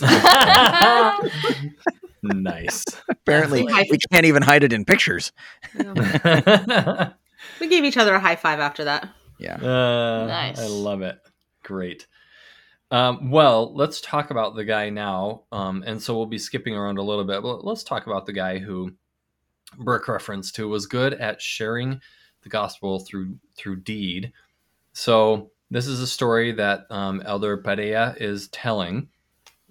nice. 2.22 2.84
Apparently, 3.08 3.64
we 3.90 3.98
can't 4.10 4.24
even 4.26 4.42
hide 4.42 4.62
it 4.62 4.72
in 4.72 4.84
pictures. 4.84 5.32
We 7.60 7.68
gave 7.68 7.84
each 7.84 7.96
other 7.96 8.14
a 8.14 8.20
high 8.20 8.36
five 8.36 8.60
after 8.60 8.84
that. 8.84 9.08
Yeah. 9.38 9.56
Nice. 9.56 10.58
I 10.58 10.66
love 10.66 11.02
it. 11.02 11.18
Great. 11.62 12.06
Um, 12.90 13.30
well, 13.30 13.74
let's 13.74 14.00
talk 14.00 14.30
about 14.30 14.54
the 14.54 14.64
guy 14.64 14.90
now. 14.90 15.44
Um, 15.50 15.82
and 15.86 16.00
so 16.00 16.16
we'll 16.16 16.26
be 16.26 16.38
skipping 16.38 16.76
around 16.76 16.98
a 16.98 17.02
little 17.02 17.24
bit, 17.24 17.42
but 17.42 17.64
let's 17.64 17.82
talk 17.82 18.06
about 18.06 18.26
the 18.26 18.32
guy 18.32 18.58
who 18.58 18.92
Burke 19.76 20.06
referenced 20.08 20.56
who 20.56 20.68
was 20.68 20.86
good 20.86 21.14
at 21.14 21.42
sharing 21.42 22.00
the 22.42 22.48
gospel 22.48 23.00
through 23.00 23.36
through 23.56 23.80
deed. 23.80 24.32
So 24.92 25.50
this 25.70 25.86
is 25.86 26.00
a 26.00 26.06
story 26.06 26.52
that 26.52 26.86
um, 26.90 27.22
Elder 27.24 27.56
Perea 27.56 28.14
is 28.18 28.48
telling, 28.48 29.08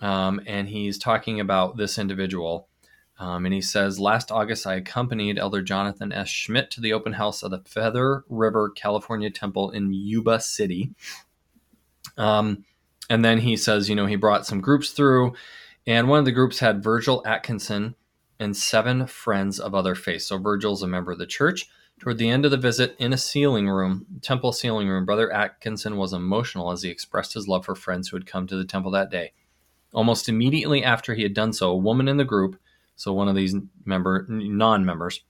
um, 0.02 0.42
and 0.46 0.68
he's 0.68 0.98
talking 0.98 1.40
about 1.40 1.78
this 1.78 1.98
individual. 1.98 2.68
Um, 3.24 3.46
and 3.46 3.54
he 3.54 3.62
says, 3.62 4.02
Last 4.02 4.34
August, 4.34 4.68
I 4.68 4.76
accompanied 4.76 5.40
Elder 5.40 5.62
Jonathan 5.62 6.12
S. 6.12 6.28
Schmitt 6.28 6.70
to 6.72 6.82
the 6.82 6.92
open 6.92 7.14
house 7.14 7.42
of 7.42 7.52
the 7.52 7.60
Feather 7.60 8.26
River 8.28 8.70
California 8.70 9.30
Temple 9.30 9.72
in 9.72 9.94
Yuba 9.94 10.42
City. 10.42 10.90
Um, 12.18 12.66
and 13.10 13.24
then 13.24 13.38
he 13.38 13.56
says, 13.56 13.88
you 13.88 13.96
know, 13.96 14.08
he 14.08 14.18
brought 14.18 14.46
some 14.46 14.60
groups 14.60 14.92
through, 14.92 15.36
and 15.88 16.10
one 16.10 16.20
of 16.20 16.26
the 16.26 16.34
groups 16.34 16.60
had 16.60 16.84
Virgil 16.84 17.24
Atkinson 17.26 17.96
and 18.42 18.58
seven 18.58 19.08
friends 19.08 19.58
of 19.58 19.74
other 19.74 19.96
faiths. 19.96 20.26
So 20.26 20.38
Virgil's 20.38 20.84
a 20.84 20.88
member 20.88 21.14
of 21.14 21.18
the 21.18 21.26
church. 21.26 21.70
Toward 22.02 22.18
the 22.18 22.30
end 22.30 22.44
of 22.44 22.52
the 22.52 22.58
visit, 22.58 22.94
in 23.00 23.14
a 23.14 23.18
sealing 23.18 23.70
room, 23.70 24.06
temple 24.22 24.52
sealing 24.52 24.90
room, 24.90 25.06
Brother 25.06 25.32
Atkinson 25.32 25.96
was 25.96 26.12
emotional 26.12 26.72
as 26.72 26.82
he 26.82 26.90
expressed 26.90 27.36
his 27.36 27.48
love 27.48 27.64
for 27.64 27.76
friends 27.76 28.10
who 28.10 28.18
had 28.18 28.26
come 28.26 28.48
to 28.48 28.58
the 28.58 28.66
temple 28.66 28.92
that 28.92 29.10
day. 29.10 29.32
Almost 29.94 30.28
immediately 30.28 30.84
after 30.84 31.14
he 31.14 31.24
had 31.24 31.34
done 31.34 31.54
so, 31.54 31.72
a 31.72 31.78
woman 31.78 32.10
in 32.10 32.18
the 32.18 32.26
group, 32.26 32.60
so 32.96 33.14
one 33.14 33.28
of 33.28 33.36
these 33.36 33.56
member 33.86 34.26
non-members, 34.30 35.24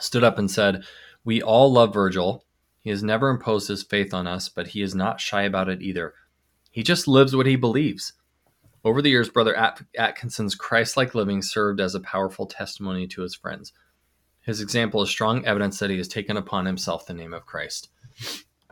stood 0.00 0.24
up 0.24 0.38
and 0.38 0.50
said, 0.50 0.84
"We 1.24 1.42
all 1.42 1.72
love 1.72 1.94
Virgil. 1.94 2.44
He 2.80 2.90
has 2.90 3.02
never 3.02 3.30
imposed 3.30 3.68
his 3.68 3.82
faith 3.82 4.14
on 4.14 4.26
us, 4.26 4.48
but 4.48 4.68
he 4.68 4.82
is 4.82 4.94
not 4.94 5.20
shy 5.20 5.42
about 5.42 5.68
it 5.68 5.82
either. 5.82 6.14
He 6.70 6.82
just 6.82 7.08
lives 7.08 7.34
what 7.34 7.46
he 7.46 7.56
believes." 7.56 8.12
Over 8.84 9.02
the 9.02 9.10
years, 9.10 9.28
Brother 9.28 9.56
At- 9.56 9.82
Atkinson's 9.98 10.54
Christ 10.54 10.96
like 10.96 11.12
living 11.12 11.42
served 11.42 11.80
as 11.80 11.96
a 11.96 12.00
powerful 12.00 12.46
testimony 12.46 13.08
to 13.08 13.22
his 13.22 13.34
friends. 13.34 13.72
His 14.42 14.60
example 14.60 15.02
is 15.02 15.10
strong 15.10 15.44
evidence 15.44 15.80
that 15.80 15.90
he 15.90 15.96
has 15.96 16.06
taken 16.06 16.36
upon 16.36 16.66
himself 16.66 17.04
the 17.04 17.14
name 17.14 17.34
of 17.34 17.46
Christ. 17.46 17.88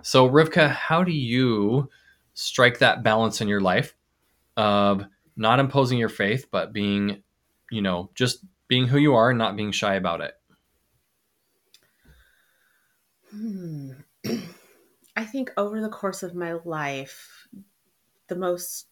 So, 0.03 0.31
Rivka, 0.31 0.69
how 0.69 1.03
do 1.03 1.11
you 1.11 1.91
strike 2.35 2.79
that 2.79 3.03
balance 3.03 3.41
in 3.41 3.49
your 3.49 3.61
life 3.61 3.97
of 4.57 5.05
not 5.37 5.59
imposing 5.59 5.99
your 5.99 6.09
faith, 6.09 6.47
but 6.53 6.73
being, 6.73 7.24
you 7.75 7.83
know, 7.83 8.11
just 8.15 8.45
being 8.69 8.87
who 8.87 8.99
you 8.99 9.15
are 9.15 9.31
and 9.31 9.39
not 9.39 9.57
being 9.57 9.73
shy 9.73 9.95
about 9.95 10.21
it? 10.21 10.35
Hmm. 13.31 13.93
I 15.17 15.25
think 15.25 15.53
over 15.57 15.81
the 15.81 15.89
course 15.89 16.23
of 16.23 16.35
my 16.35 16.55
life, 16.65 17.47
the 18.29 18.37
most 18.37 18.87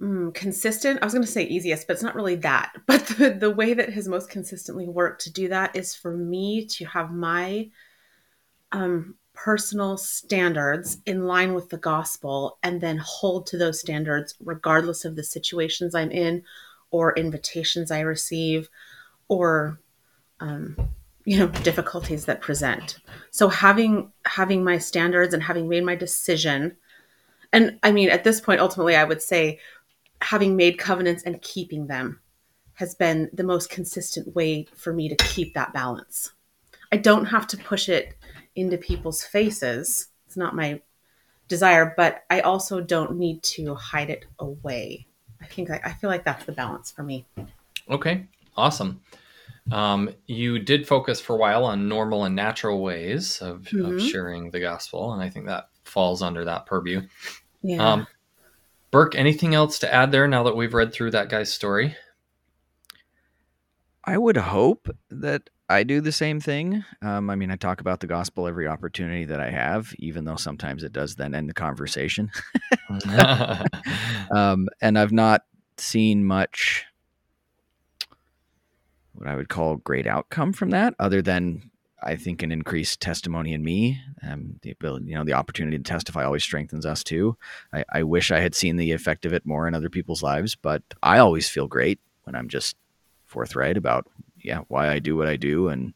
mm, 0.00 0.32
consistent, 0.34 1.00
I 1.00 1.06
was 1.06 1.14
going 1.14 1.24
to 1.24 1.30
say 1.30 1.44
easiest, 1.44 1.86
but 1.86 1.94
it's 1.94 2.02
not 2.02 2.14
really 2.14 2.36
that. 2.36 2.72
But 2.86 3.06
the, 3.06 3.30
the 3.30 3.50
way 3.50 3.74
that 3.74 3.92
has 3.92 4.08
most 4.08 4.30
consistently 4.30 4.88
worked 4.88 5.22
to 5.22 5.32
do 5.32 5.48
that 5.48 5.74
is 5.74 5.94
for 5.94 6.16
me 6.16 6.66
to 6.66 6.84
have 6.86 7.10
my 7.12 7.70
um, 8.72 9.16
personal 9.34 9.96
standards 9.96 10.98
in 11.06 11.26
line 11.26 11.54
with 11.54 11.70
the 11.70 11.78
gospel 11.78 12.58
and 12.62 12.80
then 12.80 12.98
hold 12.98 13.46
to 13.46 13.58
those 13.58 13.80
standards 13.80 14.34
regardless 14.40 15.04
of 15.04 15.16
the 15.16 15.24
situations 15.24 15.94
I'm 15.94 16.10
in 16.10 16.42
or 16.92 17.14
invitations 17.14 17.90
I 17.90 18.00
receive 18.00 18.68
or 19.28 19.80
um, 20.40 20.76
you 21.24 21.38
know 21.38 21.48
difficulties 21.48 22.26
that 22.26 22.40
present. 22.40 22.98
So 23.30 23.48
having 23.48 24.12
having 24.24 24.62
my 24.62 24.78
standards 24.78 25.34
and 25.34 25.42
having 25.42 25.68
made 25.68 25.84
my 25.84 25.96
decision 25.96 26.76
and 27.52 27.78
i 27.82 27.92
mean 27.92 28.08
at 28.08 28.24
this 28.24 28.40
point 28.40 28.60
ultimately 28.60 28.96
i 28.96 29.04
would 29.04 29.20
say 29.20 29.58
having 30.22 30.56
made 30.56 30.78
covenants 30.78 31.22
and 31.24 31.42
keeping 31.42 31.86
them 31.86 32.20
has 32.74 32.94
been 32.94 33.28
the 33.32 33.44
most 33.44 33.68
consistent 33.70 34.34
way 34.34 34.66
for 34.74 34.92
me 34.92 35.08
to 35.08 35.16
keep 35.16 35.52
that 35.52 35.74
balance. 35.74 36.32
I 36.90 36.96
don't 36.96 37.26
have 37.26 37.46
to 37.48 37.56
push 37.58 37.88
it 37.88 38.14
into 38.56 38.78
people's 38.78 39.22
faces. 39.22 40.08
It's 40.26 40.36
not 40.36 40.56
my 40.56 40.80
desire 41.48 41.92
but 41.98 42.24
i 42.30 42.40
also 42.40 42.80
don't 42.80 43.18
need 43.18 43.42
to 43.42 43.74
hide 43.74 44.08
it 44.08 44.24
away 44.38 45.06
i 45.42 45.46
think 45.46 45.70
i, 45.70 45.80
I 45.84 45.92
feel 45.92 46.08
like 46.10 46.24
that's 46.24 46.44
the 46.44 46.52
balance 46.52 46.90
for 46.90 47.02
me 47.02 47.26
Okay, 47.90 48.26
awesome. 48.56 49.00
Um, 49.72 50.10
you 50.26 50.60
did 50.60 50.86
focus 50.86 51.20
for 51.20 51.34
a 51.34 51.38
while 51.38 51.64
on 51.64 51.88
normal 51.88 52.24
and 52.24 52.34
natural 52.36 52.80
ways 52.80 53.40
of, 53.42 53.66
of 53.66 53.96
Mhm. 53.96 53.98
sharing 53.98 54.50
the 54.52 54.60
gospel, 54.60 55.12
and 55.12 55.22
I 55.22 55.28
think 55.28 55.46
that 55.46 55.68
falls 55.84 56.22
under 56.22 56.44
that 56.44 56.64
purview. 56.66 57.02
yeah 57.62 57.92
Um, 57.94 58.06
Burke, 58.92 59.14
anything 59.16 59.54
else 59.54 59.78
to 59.80 59.92
add 59.92 60.12
there 60.12 60.28
now 60.28 60.44
that 60.44 60.56
we've 60.56 60.74
read 60.74 60.92
through 60.92 61.10
that 61.12 61.28
guy's 61.28 61.52
story? 61.52 61.96
I 64.04 64.16
would 64.18 64.36
hope 64.36 64.88
that 65.10 65.50
I 65.68 65.84
do 65.84 66.00
the 66.00 66.12
same 66.12 66.40
thing. 66.40 66.84
Um, 67.00 67.30
I 67.30 67.36
mean, 67.36 67.50
I 67.50 67.56
talk 67.56 67.80
about 67.80 68.00
the 68.00 68.06
gospel 68.06 68.46
every 68.46 68.66
opportunity 68.66 69.24
that 69.24 69.40
I 69.40 69.50
have, 69.50 69.94
even 69.98 70.24
though 70.24 70.36
sometimes 70.36 70.84
it 70.84 70.92
does 70.92 71.14
then 71.14 71.34
end 71.34 71.48
the 71.48 71.54
conversation. 71.54 72.30
um, 74.34 74.68
and 74.80 74.98
I've 74.98 75.12
not 75.12 75.44
seen 75.78 76.24
much 76.24 76.84
what 79.14 79.28
I 79.28 79.36
would 79.36 79.48
call 79.48 79.76
great 79.76 80.06
outcome 80.06 80.52
from 80.52 80.70
that, 80.70 80.94
other 80.98 81.22
than 81.22 81.70
I 82.02 82.16
think 82.16 82.42
an 82.42 82.50
increased 82.50 83.00
testimony 83.00 83.52
in 83.52 83.62
me. 83.62 84.00
Um, 84.22 84.56
the 84.62 84.72
ability, 84.72 85.06
you 85.06 85.14
know, 85.14 85.24
the 85.24 85.34
opportunity 85.34 85.76
to 85.78 85.82
testify 85.82 86.24
always 86.24 86.42
strengthens 86.42 86.84
us 86.84 87.04
too. 87.04 87.36
I, 87.72 87.84
I 87.92 88.02
wish 88.02 88.30
I 88.30 88.40
had 88.40 88.54
seen 88.54 88.76
the 88.76 88.92
effect 88.92 89.24
of 89.24 89.32
it 89.32 89.46
more 89.46 89.68
in 89.68 89.74
other 89.74 89.90
people's 89.90 90.22
lives, 90.22 90.56
but 90.56 90.82
I 91.02 91.18
always 91.18 91.48
feel 91.48 91.68
great 91.68 92.00
when 92.24 92.34
I'm 92.34 92.48
just 92.48 92.76
forthright 93.26 93.76
about 93.76 94.06
yeah 94.42 94.60
why 94.68 94.90
I 94.90 94.98
do 94.98 95.16
what 95.16 95.28
I 95.28 95.36
do 95.36 95.68
and 95.68 95.94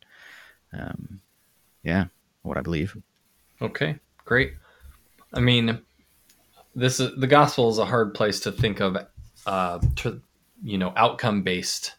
um, 0.73 1.21
yeah 1.83 2.07
what 2.43 2.57
I 2.57 2.63
believe. 2.63 2.97
Okay, 3.61 3.99
great. 4.25 4.55
I 5.33 5.41
mean, 5.41 5.81
this 6.75 7.01
is 7.01 7.19
the 7.19 7.27
gospel 7.27 7.71
is 7.71 7.79
a 7.79 7.85
hard 7.85 8.15
place 8.15 8.41
to 8.41 8.53
think 8.53 8.81
of, 8.81 8.97
uh, 9.47 9.79
to 9.97 10.21
you 10.63 10.79
know, 10.79 10.93
outcome 10.97 11.43
based 11.43 11.95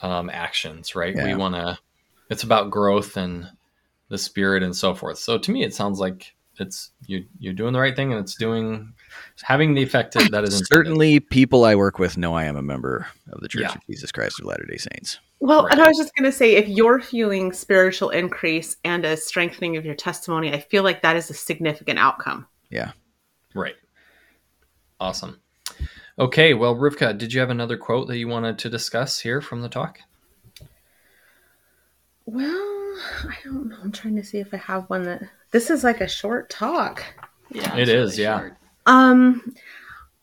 um, 0.00 0.30
actions, 0.30 0.94
right? 0.94 1.14
Yeah. 1.14 1.24
We 1.24 1.34
want 1.34 1.54
to. 1.54 1.78
It's 2.30 2.44
about 2.44 2.70
growth 2.70 3.16
and 3.16 3.50
the 4.08 4.18
spirit 4.18 4.62
and 4.62 4.74
so 4.74 4.94
forth. 4.94 5.18
So 5.18 5.38
to 5.38 5.50
me, 5.50 5.64
it 5.64 5.74
sounds 5.74 5.98
like 5.98 6.34
it's 6.62 6.90
you're 7.06 7.20
you're 7.38 7.52
doing 7.52 7.72
the 7.72 7.78
right 7.80 7.94
thing 7.94 8.12
and 8.12 8.20
it's 8.20 8.34
doing 8.34 8.92
having 9.42 9.74
the 9.74 9.82
effect 9.82 10.14
that 10.14 10.30
that 10.30 10.44
is 10.44 10.54
intended. 10.54 10.66
Certainly, 10.68 11.20
people 11.20 11.64
I 11.64 11.74
work 11.74 11.98
with 11.98 12.16
know 12.16 12.34
I 12.34 12.44
am 12.44 12.56
a 12.56 12.62
member 12.62 13.06
of 13.30 13.40
the 13.40 13.48
Church 13.48 13.62
Yeah. 13.62 13.74
of 13.74 13.86
Jesus 13.86 14.10
Christ 14.10 14.40
of 14.40 14.46
Latter 14.46 14.64
Day 14.64 14.78
Saints. 14.78 15.18
Well, 15.40 15.64
Right. 15.64 15.72
and 15.72 15.82
I 15.82 15.88
was 15.88 15.98
just 15.98 16.14
going 16.16 16.30
to 16.30 16.36
say, 16.36 16.54
if 16.54 16.68
you're 16.68 17.00
feeling 17.00 17.52
spiritual 17.52 18.10
increase 18.10 18.76
and 18.84 19.04
a 19.04 19.16
strengthening 19.16 19.76
of 19.76 19.84
your 19.84 19.96
testimony, 19.96 20.52
I 20.52 20.60
feel 20.60 20.84
like 20.84 21.02
that 21.02 21.16
is 21.16 21.28
a 21.30 21.34
significant 21.34 21.98
outcome. 21.98 22.46
Yeah. 22.70 22.92
Right. 23.54 23.74
Awesome. 25.00 25.40
Okay, 26.18 26.54
well, 26.54 26.76
Rivka, 26.76 27.18
did 27.18 27.32
you 27.32 27.40
have 27.40 27.50
another 27.50 27.76
quote 27.76 28.06
that 28.06 28.18
you 28.18 28.28
wanted 28.28 28.58
to 28.60 28.70
discuss 28.70 29.18
here 29.18 29.40
from 29.40 29.62
the 29.62 29.68
talk? 29.68 29.98
Well, 32.24 32.81
I 33.24 33.36
don't 33.44 33.68
know. 33.68 33.76
I'm 33.82 33.92
trying 33.92 34.16
to 34.16 34.24
see 34.24 34.38
if 34.38 34.52
I 34.52 34.58
have 34.58 34.88
one 34.88 35.04
that. 35.04 35.22
This 35.50 35.70
is 35.70 35.84
like 35.84 36.00
a 36.00 36.08
short 36.08 36.50
talk. 36.50 37.04
Yeah, 37.50 37.76
it's 37.76 37.90
is, 37.90 38.18
yeah. 38.18 38.38
short. 38.38 38.56
Um, 38.86 39.54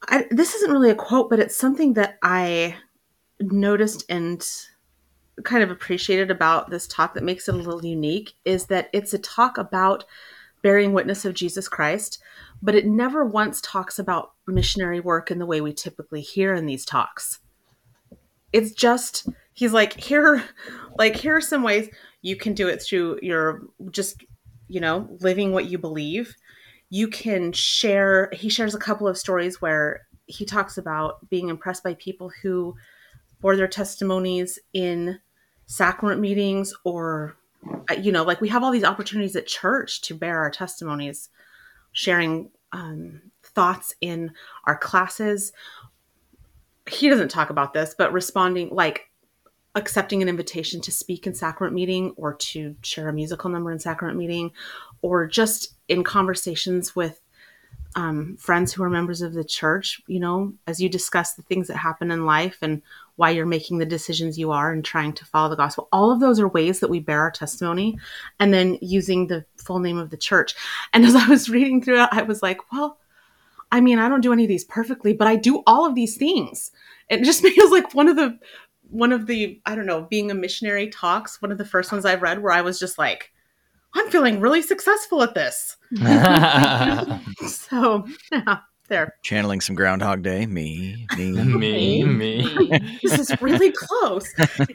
I, 0.07 0.25
this 0.31 0.55
isn't 0.55 0.71
really 0.71 0.89
a 0.89 0.95
quote, 0.95 1.29
but 1.29 1.39
it's 1.39 1.55
something 1.55 1.93
that 1.93 2.17
I 2.23 2.75
noticed 3.39 4.05
and 4.09 4.45
kind 5.43 5.63
of 5.63 5.71
appreciated 5.71 6.31
about 6.31 6.69
this 6.69 6.87
talk 6.87 7.13
that 7.13 7.23
makes 7.23 7.47
it 7.47 7.55
a 7.55 7.57
little 7.57 7.85
unique 7.85 8.33
is 8.43 8.65
that 8.65 8.89
it's 8.91 9.13
a 9.13 9.19
talk 9.19 9.57
about 9.57 10.03
bearing 10.61 10.91
witness 10.91 11.23
of 11.23 11.33
Jesus 11.33 11.69
Christ, 11.69 12.19
but 12.61 12.75
it 12.75 12.85
never 12.85 13.23
once 13.23 13.61
talks 13.61 13.99
about 13.99 14.33
missionary 14.47 14.99
work 14.99 15.31
in 15.31 15.39
the 15.39 15.45
way 15.45 15.61
we 15.61 15.71
typically 15.73 16.21
hear 16.21 16.53
in 16.53 16.65
these 16.65 16.85
talks. 16.85 17.39
It's 18.51 18.71
just 18.71 19.29
he's 19.53 19.73
like 19.73 19.93
here 19.99 20.43
like 20.97 21.15
here 21.15 21.35
are 21.35 21.41
some 21.41 21.63
ways 21.63 21.89
you 22.21 22.35
can 22.35 22.53
do 22.53 22.67
it 22.67 22.81
through 22.81 23.19
your 23.21 23.61
just 23.91 24.23
you 24.67 24.79
know 24.79 25.07
living 25.19 25.51
what 25.51 25.65
you 25.65 25.77
believe. 25.77 26.35
You 26.89 27.07
can 27.07 27.51
share 27.51 28.29
he 28.33 28.49
shares 28.49 28.75
a 28.75 28.79
couple 28.79 29.07
of 29.07 29.17
stories 29.17 29.61
where 29.61 30.07
he 30.25 30.45
talks 30.45 30.77
about 30.77 31.27
being 31.29 31.49
impressed 31.49 31.83
by 31.83 31.95
people 31.95 32.31
who 32.41 32.75
bore 33.41 33.55
their 33.55 33.67
testimonies 33.67 34.59
in 34.73 35.19
sacrament 35.65 36.19
meetings 36.19 36.73
or 36.83 37.35
uh, 37.89 37.93
you 37.93 38.11
know 38.11 38.23
like 38.23 38.41
we 38.41 38.49
have 38.49 38.63
all 38.63 38.71
these 38.71 38.83
opportunities 38.83 39.35
at 39.35 39.47
church 39.47 40.01
to 40.01 40.15
bear 40.15 40.39
our 40.39 40.51
testimonies 40.51 41.29
sharing 41.91 42.49
um, 42.71 43.21
thoughts 43.43 43.95
in 44.01 44.31
our 44.65 44.77
classes. 44.77 45.51
He 46.87 47.09
doesn't 47.09 47.29
talk 47.29 47.49
about 47.49 47.73
this 47.73 47.95
but 47.97 48.13
responding 48.13 48.69
like 48.71 49.08
accepting 49.75 50.21
an 50.21 50.29
invitation 50.29 50.81
to 50.81 50.91
speak 50.91 51.27
in 51.27 51.33
sacrament 51.33 51.75
meeting 51.75 52.13
or 52.17 52.33
to 52.33 52.75
share 52.81 53.09
a 53.09 53.13
musical 53.13 53.49
number 53.49 53.71
in 53.71 53.79
sacrament 53.79 54.17
meeting 54.17 54.51
or 55.01 55.27
just 55.27 55.75
in 55.87 56.03
conversations 56.03 56.95
with 56.95 57.21
um, 57.95 58.37
friends 58.37 58.71
who 58.71 58.83
are 58.83 58.89
members 58.89 59.21
of 59.21 59.33
the 59.33 59.43
church 59.43 60.01
you 60.07 60.19
know 60.19 60.53
as 60.67 60.79
you 60.79 60.89
discuss 60.89 61.33
the 61.33 61.41
things 61.43 61.67
that 61.67 61.77
happen 61.77 62.11
in 62.11 62.25
life 62.25 62.57
and 62.61 62.81
why 63.19 63.31
you're 63.31 63.45
making 63.45 63.79
the 63.79 63.85
decisions 63.85 64.39
you 64.39 64.51
are 64.51 64.71
and 64.71 64.85
trying 64.85 65.11
to 65.11 65.25
follow 65.25 65.49
the 65.49 65.55
gospel. 65.57 65.89
All 65.91 66.09
of 66.09 66.21
those 66.21 66.39
are 66.39 66.47
ways 66.47 66.79
that 66.79 66.89
we 66.89 67.01
bear 67.01 67.19
our 67.19 67.31
testimony 67.31 67.99
and 68.39 68.53
then 68.53 68.77
using 68.81 69.27
the 69.27 69.43
full 69.57 69.79
name 69.79 69.97
of 69.97 70.09
the 70.09 70.15
church. 70.15 70.55
And 70.93 71.05
as 71.09 71.15
i 71.15 71.27
was 71.27 71.49
reading 71.49 71.81
through 71.81 72.03
it 72.03 72.09
i 72.11 72.21
was 72.21 72.41
like 72.41 72.71
well 72.71 72.97
i 73.71 73.81
mean 73.81 73.99
i 73.99 74.07
don't 74.07 74.21
do 74.21 74.33
any 74.33 74.43
of 74.43 74.49
these 74.49 74.63
perfectly 74.63 75.13
but 75.13 75.27
i 75.27 75.35
do 75.35 75.63
all 75.67 75.85
of 75.85 75.95
these 75.95 76.17
things. 76.17 76.71
It 77.09 77.23
just 77.23 77.41
feels 77.45 77.71
like 77.71 77.93
one 77.93 78.07
of 78.07 78.15
the 78.15 78.39
one 78.89 79.11
of 79.11 79.27
the 79.27 79.61
i 79.65 79.75
don't 79.75 79.85
know 79.85 80.07
being 80.09 80.31
a 80.31 80.33
missionary 80.33 80.87
talks 80.89 81.41
one 81.41 81.51
of 81.51 81.57
the 81.57 81.65
first 81.65 81.91
ones 81.91 82.05
i've 82.05 82.21
read 82.21 82.41
where 82.41 82.51
i 82.51 82.61
was 82.61 82.79
just 82.79 82.97
like 82.97 83.31
i'm 83.93 84.09
feeling 84.09 84.39
really 84.39 84.61
successful 84.61 85.21
at 85.23 85.33
this 85.33 85.77
so 87.47 88.05
yeah 88.31 88.59
there 88.89 89.15
Channeling 89.21 89.61
some 89.61 89.75
Groundhog 89.75 90.23
Day. 90.23 90.47
Me, 90.47 91.05
me. 91.15 91.31
me, 91.43 92.03
me. 92.03 92.79
this 93.03 93.19
is 93.19 93.41
really 93.41 93.71
close 93.71 94.27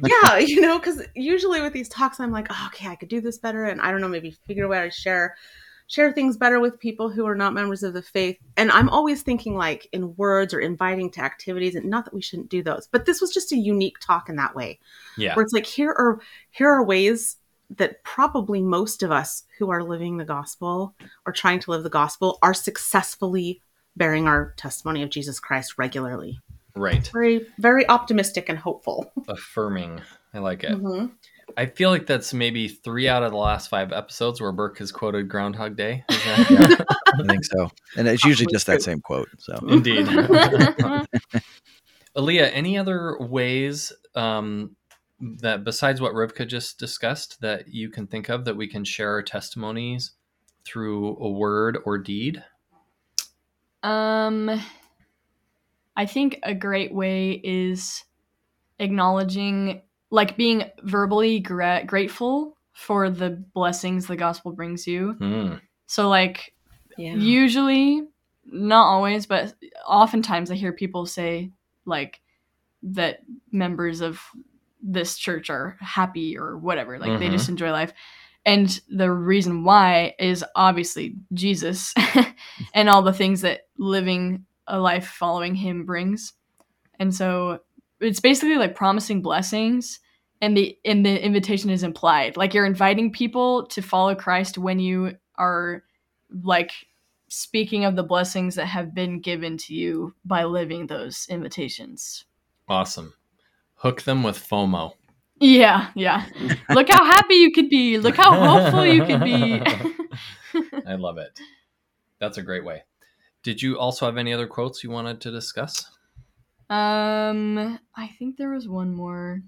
yeah 0.05 0.39
you 0.39 0.61
know 0.61 0.79
because 0.79 1.03
usually 1.15 1.61
with 1.61 1.73
these 1.73 1.89
talks 1.89 2.21
i'm 2.21 2.31
like 2.31 2.47
oh, 2.49 2.69
okay 2.69 2.89
i 2.89 2.95
could 2.95 3.09
do 3.09 3.21
this 3.21 3.39
better 3.39 3.65
and 3.65 3.81
i 3.81 3.91
don't 3.91 4.01
know 4.01 4.09
maybe 4.09 4.31
figure 4.31 4.65
a 4.65 4.69
way 4.69 4.81
to 4.83 4.91
share 4.91 5.35
share 5.87 6.13
things 6.13 6.37
better 6.37 6.61
with 6.61 6.79
people 6.81 7.11
who 7.11 7.27
are 7.27 7.35
not 7.35 7.53
members 7.53 7.83
of 7.83 7.93
the 7.93 8.03
faith 8.03 8.39
and 8.57 8.71
i'm 8.73 8.89
always 8.89 9.23
thinking 9.23 9.55
like 9.55 9.87
in 9.93 10.15
words 10.17 10.55
or 10.55 10.61
inviting 10.61 11.11
to 11.11 11.21
activities 11.21 11.75
and 11.75 11.85
not 11.85 12.05
that 12.05 12.15
we 12.15 12.23
shouldn't 12.23 12.49
do 12.49 12.63
those 12.63 12.89
but 12.91 13.05
this 13.07 13.21
was 13.21 13.33
just 13.33 13.53
a 13.53 13.57
unique 13.57 13.99
talk 14.01 14.29
in 14.29 14.37
that 14.37 14.55
way 14.55 14.79
Yeah. 15.19 15.35
where 15.35 15.43
it's 15.45 15.53
like 15.53 15.67
here 15.67 15.91
are 15.91 16.21
here 16.51 16.69
are 16.71 16.85
ways 16.85 17.37
that 17.77 18.03
probably 18.05 18.63
most 18.63 19.03
of 19.03 19.11
us 19.11 19.45
who 19.59 19.71
are 19.71 19.83
living 19.83 20.17
the 20.17 20.25
gospel 20.25 20.95
or 21.27 21.33
trying 21.33 21.61
to 21.61 21.71
live 21.71 21.83
the 21.83 21.91
gospel 21.91 22.39
are 22.43 22.55
successfully 22.55 23.61
bearing 23.97 24.27
our 24.27 24.53
testimony 24.57 25.03
of 25.03 25.11
Jesus 25.11 25.41
Christ 25.41 25.75
regularly. 25.79 26.39
Right. 26.77 27.09
Very 27.13 27.47
very 27.59 27.89
optimistic 27.89 28.49
and 28.49 28.59
hopeful. 28.59 29.11
Affirming. 29.29 30.01
I 30.35 30.39
like 30.41 30.63
it. 30.65 30.73
Mhm. 30.73 31.13
I 31.57 31.67
feel 31.67 31.91
like 31.91 32.07
that's 32.07 32.35
maybe 32.35 32.69
three 32.69 33.09
out 33.09 33.23
of 33.23 33.31
the 33.33 33.39
last 33.39 33.69
five 33.69 33.93
episodes 33.93 34.41
where 34.41 34.53
Burke 34.53 34.79
has 34.79 34.91
quoted 34.93 35.29
Groundhog 35.29 35.77
Day. 35.77 36.05
Is 36.09 36.25
that- 36.25 36.87
I 37.21 37.27
think 37.27 37.45
so. 37.45 37.71
And 37.97 38.09
it's 38.09 38.25
usually 38.25 38.51
just 38.53 38.67
that 38.67 38.83
same 38.83 39.01
quote. 39.01 39.29
So 39.39 39.55
Indeed. 39.69 40.09
Alia, 42.17 42.49
any 42.49 42.77
other 42.77 43.17
ways 43.21 43.93
um, 44.15 44.75
that 45.21 45.65
besides 45.65 46.01
what 46.01 46.13
Rivka 46.13 46.47
just 46.49 46.79
discussed 46.79 47.41
that 47.41 47.69
you 47.69 47.91
can 47.91 48.07
think 48.07 48.29
of 48.29 48.45
that 48.45 48.57
we 48.57 48.67
can 48.67 48.85
share 48.85 49.11
our 49.11 49.23
testimonies 49.23 50.13
through 50.65 51.17
a 51.21 51.31
word 51.31 51.79
or 51.85 51.99
deed? 51.99 52.43
Um, 53.83 54.51
I 55.97 56.07
think 56.07 56.41
a 56.43 56.55
great 56.55 56.93
way 56.93 57.33
is 57.33 58.03
acknowledging, 58.79 59.83
like 60.15 60.37
being 60.37 60.63
verbally 60.85 61.41
gra- 61.41 61.83
grateful 61.85 62.57
for 62.73 63.11
the 63.11 63.31
blessings 63.31 64.07
the 64.07 64.15
gospel 64.15 64.53
brings 64.53 64.87
you. 64.87 65.13
Hmm. 65.15 65.55
So, 65.87 66.09
like, 66.09 66.55
Yeah. 66.97 67.15
usually, 67.17 68.07
not 68.45 68.85
always, 68.85 69.27
but 69.27 69.55
oftentimes 69.85 70.53
I 70.53 70.55
hear 70.55 70.73
people 70.73 71.05
say, 71.07 71.51
like, 71.85 72.21
that 72.85 73.25
members 73.51 74.01
of 74.01 74.21
this 74.81 75.17
church 75.19 75.51
are 75.51 75.77
happy 75.81 76.39
or 76.39 76.59
whatever. 76.59 76.97
Like, 76.99 77.19
they 77.19 77.27
Mhm. 77.29 77.33
just 77.33 77.49
enjoy 77.49 77.73
life. 77.73 77.93
And 78.47 78.69
the 78.89 79.11
reason 79.11 79.65
why 79.65 80.15
is 80.21 80.45
obviously 80.55 81.17
Jesus 81.33 81.93
and 82.73 82.89
all 82.89 83.03
the 83.03 83.13
things 83.13 83.41
that 83.41 83.63
living 83.79 84.47
a 84.69 84.79
life 84.79 85.09
following 85.09 85.57
him 85.57 85.85
brings. 85.85 86.35
And 87.01 87.13
so 87.13 87.61
it's 88.01 88.21
basically 88.21 88.57
like 88.57 88.77
promising 88.77 89.23
blessings 89.23 89.99
and 90.41 90.57
the 90.57 90.79
and 90.85 91.05
the 91.05 91.25
invitation 91.25 91.71
is 91.71 91.83
implied. 91.83 92.37
Like 92.37 92.55
you're 92.55 92.67
inviting 92.67 93.13
people 93.13 93.67
to 93.69 93.83
follow 93.83 94.15
Christ 94.15 94.59
when 94.59 94.79
you 94.79 95.17
are 95.37 95.83
like 96.43 96.73
speaking 97.29 97.85
of 97.85 97.97
the 97.97 98.03
blessings 98.03 98.55
that 98.55 98.67
have 98.67 98.95
been 98.95 99.21
given 99.21 99.57
to 99.59 99.75
you 99.75 100.15
by 100.25 100.45
living 100.45 100.87
those 100.87 101.27
invitations. 101.29 102.25
Awesome. 102.69 103.15
Hook 103.77 104.03
them 104.03 104.23
with 104.23 104.39
FOMO. 104.39 104.93
Yeah, 105.41 105.91
yeah. 105.95 106.27
Look 106.71 106.89
how 106.89 107.05
happy 107.05 107.35
you 107.35 107.53
could 107.53 107.69
be. 107.69 107.99
Look 107.99 108.17
how 108.17 108.33
hopeful 108.33 108.87
you 108.87 109.05
could 109.05 109.23
be. 109.23 109.61
I 110.87 110.95
love 110.95 111.19
it. 111.19 111.39
That's 112.21 112.39
a 112.39 112.43
great 112.43 112.65
way. 112.65 112.85
Did 113.43 113.61
you 113.61 113.79
also 113.79 114.07
have 114.07 114.17
any 114.17 114.33
other 114.33 114.47
quotes 114.47 114.83
you 114.83 114.91
wanted 114.91 115.21
to 115.23 115.31
discuss? 115.31 115.91
Um, 116.71 117.79
I 117.95 118.09
think 118.19 118.37
there 118.37 118.51
was 118.51 118.69
one 118.69 118.95
more, 118.95 119.43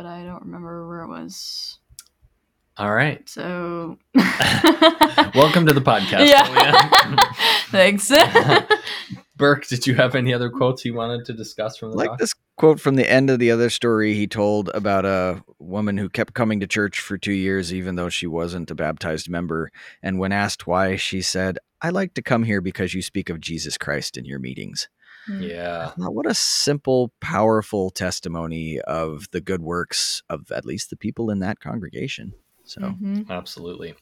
but 0.00 0.08
I 0.08 0.24
don't 0.24 0.44
remember 0.44 0.88
where 0.88 1.02
it 1.02 1.08
was. 1.08 1.78
All 2.78 2.90
right. 2.90 3.28
So, 3.28 3.98
Welcome 5.34 5.66
to 5.66 5.74
the 5.74 5.82
podcast. 5.84 6.26
Yeah. 6.26 7.16
Thanks. 7.66 8.10
Burke, 9.36 9.66
did 9.66 9.86
you 9.86 9.94
have 9.96 10.14
any 10.14 10.32
other 10.32 10.48
quotes 10.48 10.86
you 10.86 10.94
wanted 10.94 11.26
to 11.26 11.34
discuss 11.34 11.76
from 11.76 11.90
the 11.90 11.98
like 11.98 12.08
talk? 12.08 12.18
this 12.18 12.32
quote 12.56 12.80
from 12.80 12.94
the 12.94 13.10
end 13.10 13.28
of 13.28 13.38
the 13.40 13.50
other 13.50 13.68
story 13.68 14.14
he 14.14 14.26
told 14.26 14.70
about 14.70 15.04
a 15.04 15.44
woman 15.58 15.98
who 15.98 16.08
kept 16.08 16.32
coming 16.32 16.60
to 16.60 16.66
church 16.66 16.98
for 16.98 17.18
two 17.18 17.32
years 17.32 17.72
even 17.72 17.96
though 17.96 18.08
she 18.08 18.26
wasn't 18.26 18.70
a 18.70 18.74
baptized 18.74 19.30
member 19.30 19.70
and 20.02 20.18
when 20.18 20.30
asked 20.30 20.66
why 20.66 20.94
she 20.94 21.22
said 21.22 21.56
i 21.80 21.88
like 21.88 22.12
to 22.12 22.20
come 22.20 22.44
here 22.44 22.60
because 22.60 22.92
you 22.92 23.00
speak 23.00 23.30
of 23.30 23.40
jesus 23.40 23.78
christ 23.78 24.18
in 24.18 24.26
your 24.26 24.38
meetings 24.38 24.90
Yeah. 25.38 25.92
Now, 25.96 26.10
what 26.10 26.26
a 26.26 26.34
simple 26.34 27.12
powerful 27.20 27.90
testimony 27.90 28.80
of 28.80 29.28
the 29.30 29.40
good 29.40 29.62
works 29.62 30.22
of 30.28 30.50
at 30.50 30.64
least 30.66 30.90
the 30.90 30.96
people 30.96 31.30
in 31.30 31.38
that 31.40 31.60
congregation 31.60 32.32
so 32.64 32.80
Mhm. 32.82 33.28
Absolutely. 33.28 33.94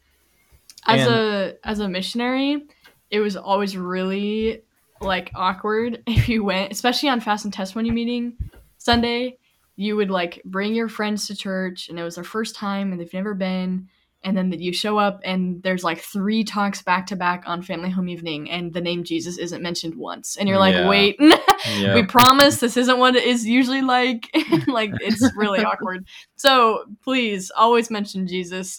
As 0.87 1.07
And- 1.07 1.15
a 1.15 1.55
as 1.65 1.81
a 1.81 1.89
missionary, 1.89 2.67
it 3.11 3.21
was 3.21 3.37
always 3.37 3.77
really 3.77 4.63
like 5.01 5.31
awkward 5.35 6.03
if 6.07 6.29
you 6.29 6.45
went, 6.45 6.73
especially 6.73 7.09
on 7.09 7.21
fast 7.21 7.45
and 7.45 7.53
testimony 7.55 7.91
meeting 7.91 8.37
Sunday. 8.79 9.39
You 9.77 9.95
would 9.97 10.11
like 10.11 10.43
bring 10.45 10.75
your 10.75 10.89
friends 10.89 11.27
to 11.29 11.37
church, 11.37 11.89
and 11.89 11.99
it 11.99 12.03
was 12.03 12.17
their 12.17 12.25
first 12.25 12.57
time, 12.57 12.91
and 12.93 13.01
they've 13.01 13.13
never 13.15 13.33
been. 13.35 13.89
And 14.25 14.37
then 14.37 14.53
you 14.53 14.73
show 14.73 14.99
up, 14.99 15.21
and 15.25 15.63
there's 15.63 15.85
like 15.85 16.01
three 16.01 16.43
talks 16.43 16.83
back 16.83 17.07
to 17.07 17.17
back 17.17 17.45
on 17.47 17.63
family 17.63 17.89
home 17.89 18.09
evening, 18.09 18.51
and 18.51 18.73
the 18.73 18.81
name 18.81 19.05
Jesus 19.05 19.39
isn't 19.39 19.63
mentioned 19.63 19.95
once. 19.95 20.37
And 20.37 20.49
you're 20.49 20.59
like, 20.59 20.75
Yeah. 20.75 20.89
wait, 20.89 21.17
Yeah. 21.21 21.95
we 21.95 22.05
promise 22.05 22.59
this 22.59 22.77
isn't 22.77 22.99
what 22.99 23.15
it 23.15 23.25
is 23.25 23.47
usually 23.47 23.81
like. 23.83 24.29
like 24.67 24.91
it's 25.01 25.25
really 25.37 25.61
awkward. 25.65 26.05
So 26.35 26.85
please 27.05 27.53
always 27.57 27.91
mention 27.91 28.27
Jesus, 28.27 28.77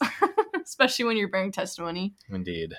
especially 0.61 1.05
when 1.05 1.15
you're 1.15 1.29
bearing 1.29 1.53
testimony. 1.53 2.13
Indeed. 2.29 2.73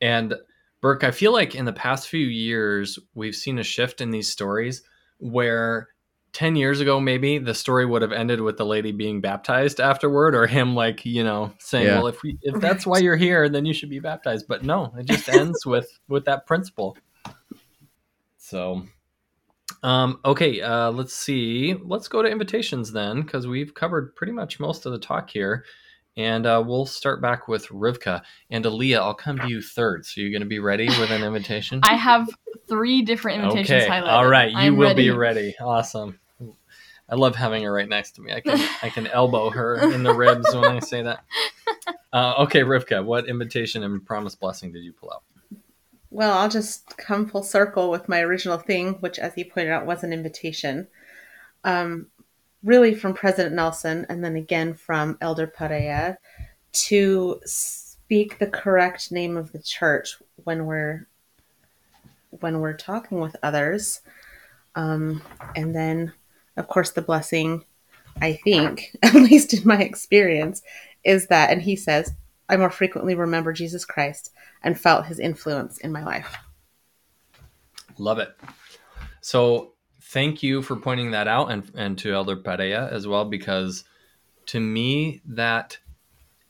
And 0.00 0.34
Burke, 0.80 1.02
I 1.02 1.10
feel 1.10 1.32
like 1.32 1.56
in 1.56 1.64
the 1.64 1.72
past 1.72 2.08
few 2.08 2.26
years, 2.26 3.00
we've 3.14 3.34
seen 3.34 3.58
a 3.58 3.64
shift 3.64 4.00
in 4.00 4.10
these 4.10 4.30
stories 4.30 4.82
where 5.18 5.88
10 6.32 6.56
years 6.56 6.80
ago, 6.80 7.00
maybe 7.00 7.38
the 7.38 7.54
story 7.54 7.86
would 7.86 8.02
have 8.02 8.12
ended 8.12 8.40
with 8.40 8.56
the 8.56 8.66
lady 8.66 8.92
being 8.92 9.20
baptized 9.20 9.80
afterward 9.80 10.34
or 10.34 10.46
him 10.46 10.74
like, 10.74 11.04
you 11.04 11.24
know, 11.24 11.52
saying, 11.58 11.86
Yeah. 11.86 11.98
well, 11.98 12.06
if 12.06 12.22
we, 12.22 12.38
if 12.42 12.60
that's 12.60 12.86
why 12.86 12.98
you're 12.98 13.16
here, 13.16 13.48
then 13.48 13.64
you 13.64 13.72
should 13.72 13.90
be 13.90 13.98
baptized. 13.98 14.46
But 14.46 14.62
no, 14.62 14.92
it 14.98 15.06
just 15.06 15.28
ends 15.34 15.64
with, 15.64 15.88
with 16.08 16.24
that 16.26 16.46
principle. 16.46 16.96
So, 18.36 18.82
um, 19.82 20.20
okay, 20.24 20.60
uh, 20.60 20.90
let's 20.90 21.14
see. 21.14 21.74
Let's 21.82 22.08
go 22.08 22.22
to 22.22 22.28
invitations 22.28 22.92
then, 22.92 23.22
because 23.22 23.46
we've 23.46 23.74
covered 23.74 24.14
pretty 24.16 24.32
much 24.32 24.60
most 24.60 24.86
of 24.86 24.92
the 24.92 24.98
talk 24.98 25.30
here. 25.30 25.64
And 26.18 26.46
uh, 26.46 26.62
we'll 26.66 26.84
start 26.84 27.22
back 27.22 27.46
with 27.46 27.68
Rivka. 27.68 28.22
And 28.50 28.66
Alia, 28.66 29.00
I'll 29.00 29.14
come 29.14 29.38
to 29.38 29.48
you 29.48 29.62
third. 29.62 30.04
So 30.04 30.20
you're 30.20 30.32
going 30.32 30.42
to 30.42 30.48
be 30.48 30.58
ready 30.58 30.88
with 30.88 31.12
an 31.12 31.22
invitation? 31.22 31.80
I 31.84 31.94
have 31.94 32.28
three 32.68 33.02
different 33.02 33.44
invitations 33.44 33.84
okay. 33.84 33.88
highlighted. 33.88 34.08
All 34.08 34.26
right. 34.26 34.50
You 34.50 34.58
I'm 34.58 34.76
will 34.76 34.88
ready. 34.88 35.04
be 35.04 35.10
ready. 35.10 35.54
Awesome. 35.60 36.18
I 37.08 37.14
love 37.14 37.36
having 37.36 37.62
her 37.62 37.72
right 37.72 37.88
next 37.88 38.16
to 38.16 38.20
me. 38.20 38.32
I 38.32 38.40
can 38.40 38.68
I 38.82 38.90
can 38.90 39.06
elbow 39.06 39.48
her 39.50 39.76
in 39.76 40.02
the 40.02 40.12
ribs 40.12 40.52
when 40.54 40.64
I 40.64 40.80
say 40.80 41.02
that. 41.02 41.24
Uh, 42.10 42.36
okay, 42.38 42.60
Rivka, 42.60 43.04
what 43.04 43.28
invitation 43.28 43.82
and 43.82 44.02
promise 44.04 44.34
blessing 44.34 44.72
did 44.72 44.82
you 44.82 44.94
pull 44.94 45.12
out? 45.12 45.22
Well, 46.08 46.38
I'll 46.38 46.48
just 46.48 46.96
come 46.96 47.26
full 47.26 47.42
circle 47.42 47.90
with 47.90 48.08
my 48.08 48.20
original 48.20 48.56
thing, 48.56 48.94
which, 49.00 49.18
as 49.18 49.34
you 49.36 49.44
pointed 49.44 49.72
out, 49.72 49.84
was 49.84 50.02
an 50.02 50.14
invitation. 50.14 50.88
Um, 51.64 52.06
really 52.62 52.94
from 52.94 53.14
President 53.14 53.54
Nelson, 53.54 54.06
and 54.08 54.24
then 54.24 54.36
again 54.36 54.74
from 54.74 55.18
Elder 55.20 55.46
Perea, 55.46 56.18
to 56.72 57.40
speak 57.44 58.38
the 58.38 58.46
correct 58.46 59.12
name 59.12 59.36
of 59.36 59.52
the 59.52 59.62
church 59.62 60.16
when 60.44 60.66
we're 60.66 61.06
when 62.30 62.60
we're 62.60 62.76
talking 62.76 63.20
with 63.20 63.36
others, 63.42 64.00
um, 64.74 65.22
and 65.56 65.74
then, 65.74 66.12
of 66.56 66.68
course, 66.68 66.90
the 66.90 67.02
blessing. 67.02 67.64
I 68.20 68.32
think, 68.32 68.96
at 69.02 69.14
least 69.14 69.54
in 69.54 69.62
my 69.64 69.80
experience, 69.80 70.62
is 71.04 71.28
that, 71.28 71.50
and 71.50 71.62
he 71.62 71.76
says, 71.76 72.12
I 72.48 72.56
more 72.56 72.70
frequently 72.70 73.14
remember 73.14 73.52
Jesus 73.52 73.84
Christ 73.84 74.32
and 74.62 74.78
felt 74.78 75.06
his 75.06 75.18
influence 75.18 75.78
in 75.78 75.92
my 75.92 76.02
life. 76.02 76.34
Love 77.98 78.18
it. 78.18 78.34
So 79.20 79.74
thank 80.08 80.42
you 80.42 80.62
for 80.62 80.76
pointing 80.76 81.10
that 81.10 81.28
out 81.28 81.50
and, 81.50 81.70
and 81.74 81.98
to 81.98 82.12
Elder 82.12 82.36
Perea 82.36 82.88
as 82.90 83.06
well, 83.06 83.24
because 83.24 83.84
to 84.46 84.60
me, 84.60 85.20
that 85.26 85.78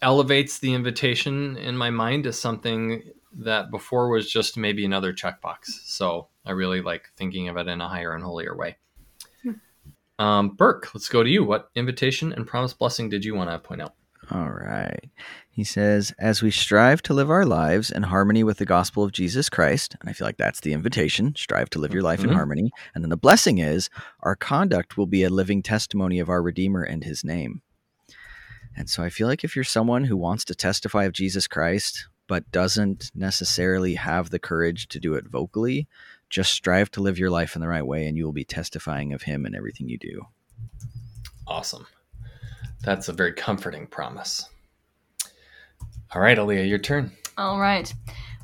elevates 0.01 0.61
the 0.61 0.75
invitation 0.75 1.57
in 1.57 1.77
my 1.77 1.91
mind 1.91 2.27
as 2.27 2.39
something 2.39 3.03
that 3.33 3.71
before 3.71 4.09
was 4.09 4.31
just 4.31 4.57
maybe 4.57 4.85
another 4.85 5.13
checkbox. 5.13 5.67
So 5.85 6.29
I 6.47 6.53
really 6.53 6.81
like 6.81 7.11
thinking 7.17 7.49
of 7.49 7.57
it 7.57 7.67
in 7.67 7.81
a 7.81 7.89
higher 7.89 8.15
and 8.15 8.23
holier 8.23 8.57
way. 8.57 8.77
Um, 10.21 10.51
Burke, 10.51 10.93
let's 10.95 11.09
go 11.09 11.23
to 11.23 11.31
you. 11.31 11.45
What 11.45 11.71
invitation 11.75 12.33
and 12.33 12.47
promise 12.47 12.73
blessing 12.73 13.09
did 13.09 13.25
you 13.25 13.35
want 13.35 13.51
to 13.51 13.59
point 13.59 13.83
out? 13.83 13.95
All 14.31 14.51
right. 14.51 15.09
He 15.51 15.65
says, 15.65 16.13
as 16.19 16.43
we 16.43 16.51
strive 16.51 17.03
to 17.03 17.15
live 17.15 17.31
our 17.31 17.47
lives 17.47 17.91
in 17.91 18.05
harmony 18.05 18.45
with 18.45 18.59
the 18.59 18.67
gospel 18.67 19.03
of 19.03 19.13
Jesus 19.13 19.49
Christ, 19.49 19.97
and 20.01 20.09
I 20.09 20.13
feel 20.13 20.27
like 20.27 20.37
that's 20.37 20.61
the 20.61 20.73
invitation 20.73 21.35
strive 21.35 21.71
to 21.71 21.79
live 21.79 21.95
your 21.95 22.03
life 22.03 22.23
in 22.23 22.31
Mhm. 22.31 22.35
harmony. 22.35 22.71
And 22.95 23.03
then 23.03 23.09
the 23.09 23.17
blessing 23.17 23.59
is 23.59 23.89
our 24.21 24.37
conduct 24.37 24.97
will 24.97 25.07
be 25.07 25.25
a 25.25 25.31
living 25.31 25.63
testimony 25.63 26.19
of 26.19 26.29
our 26.29 26.43
Redeemer 26.43 26.83
and 26.83 27.05
his 27.05 27.25
name. 27.25 27.63
And 28.77 28.91
so 28.91 29.03
I 29.03 29.09
feel 29.09 29.27
like 29.27 29.45
if 29.45 29.57
you're 29.57 29.65
someone 29.65 30.05
who 30.05 30.17
wants 30.17 30.45
to 30.45 30.55
testify 30.55 31.05
of 31.05 31.13
Jesus 31.13 31.47
Christ, 31.47 32.07
but 32.27 32.51
doesn't 32.53 33.11
necessarily 33.15 33.95
have 33.95 34.29
the 34.29 34.39
courage 34.39 34.89
to 34.89 35.01
do 35.01 35.15
it 35.15 35.27
vocally, 35.27 35.89
just 36.29 36.53
strive 36.53 36.91
to 36.91 37.01
live 37.01 37.19
your 37.19 37.31
life 37.31 37.57
in 37.57 37.63
the 37.63 37.69
right 37.69 37.87
way, 37.87 38.07
and 38.07 38.17
you 38.17 38.25
will 38.25 38.33
be 38.33 38.45
testifying 38.45 39.15
of 39.15 39.23
him 39.23 39.47
in 39.47 39.55
everything 39.55 39.89
you 39.89 39.99
do. 39.99 40.27
Awesome. 41.47 41.87
That's 42.83 43.09
a 43.09 43.13
very 43.13 43.33
comforting 43.33 43.87
promise. 43.87 44.49
All 46.15 46.23
right, 46.23 46.39
Alia, 46.39 46.65
your 46.65 46.79
turn. 46.79 47.13
All 47.37 47.61
right. 47.61 47.93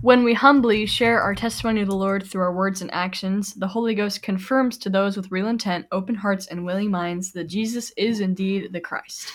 When 0.02 0.22
we 0.22 0.34
humbly 0.34 0.84
share 0.84 1.22
our 1.22 1.34
testimony 1.34 1.80
of 1.80 1.88
the 1.88 1.96
Lord 1.96 2.26
through 2.26 2.42
our 2.42 2.52
words 2.52 2.82
and 2.82 2.92
actions, 2.92 3.54
the 3.54 3.66
Holy 3.66 3.94
Ghost 3.94 4.22
confirms 4.22 4.76
to 4.78 4.90
those 4.90 5.16
with 5.16 5.32
real 5.32 5.48
intent, 5.48 5.86
open 5.92 6.14
hearts, 6.14 6.46
and 6.46 6.66
willing 6.66 6.90
minds 6.90 7.32
that 7.32 7.44
Jesus 7.44 7.90
is 7.96 8.20
indeed 8.20 8.72
the 8.72 8.80
Christ. 8.80 9.32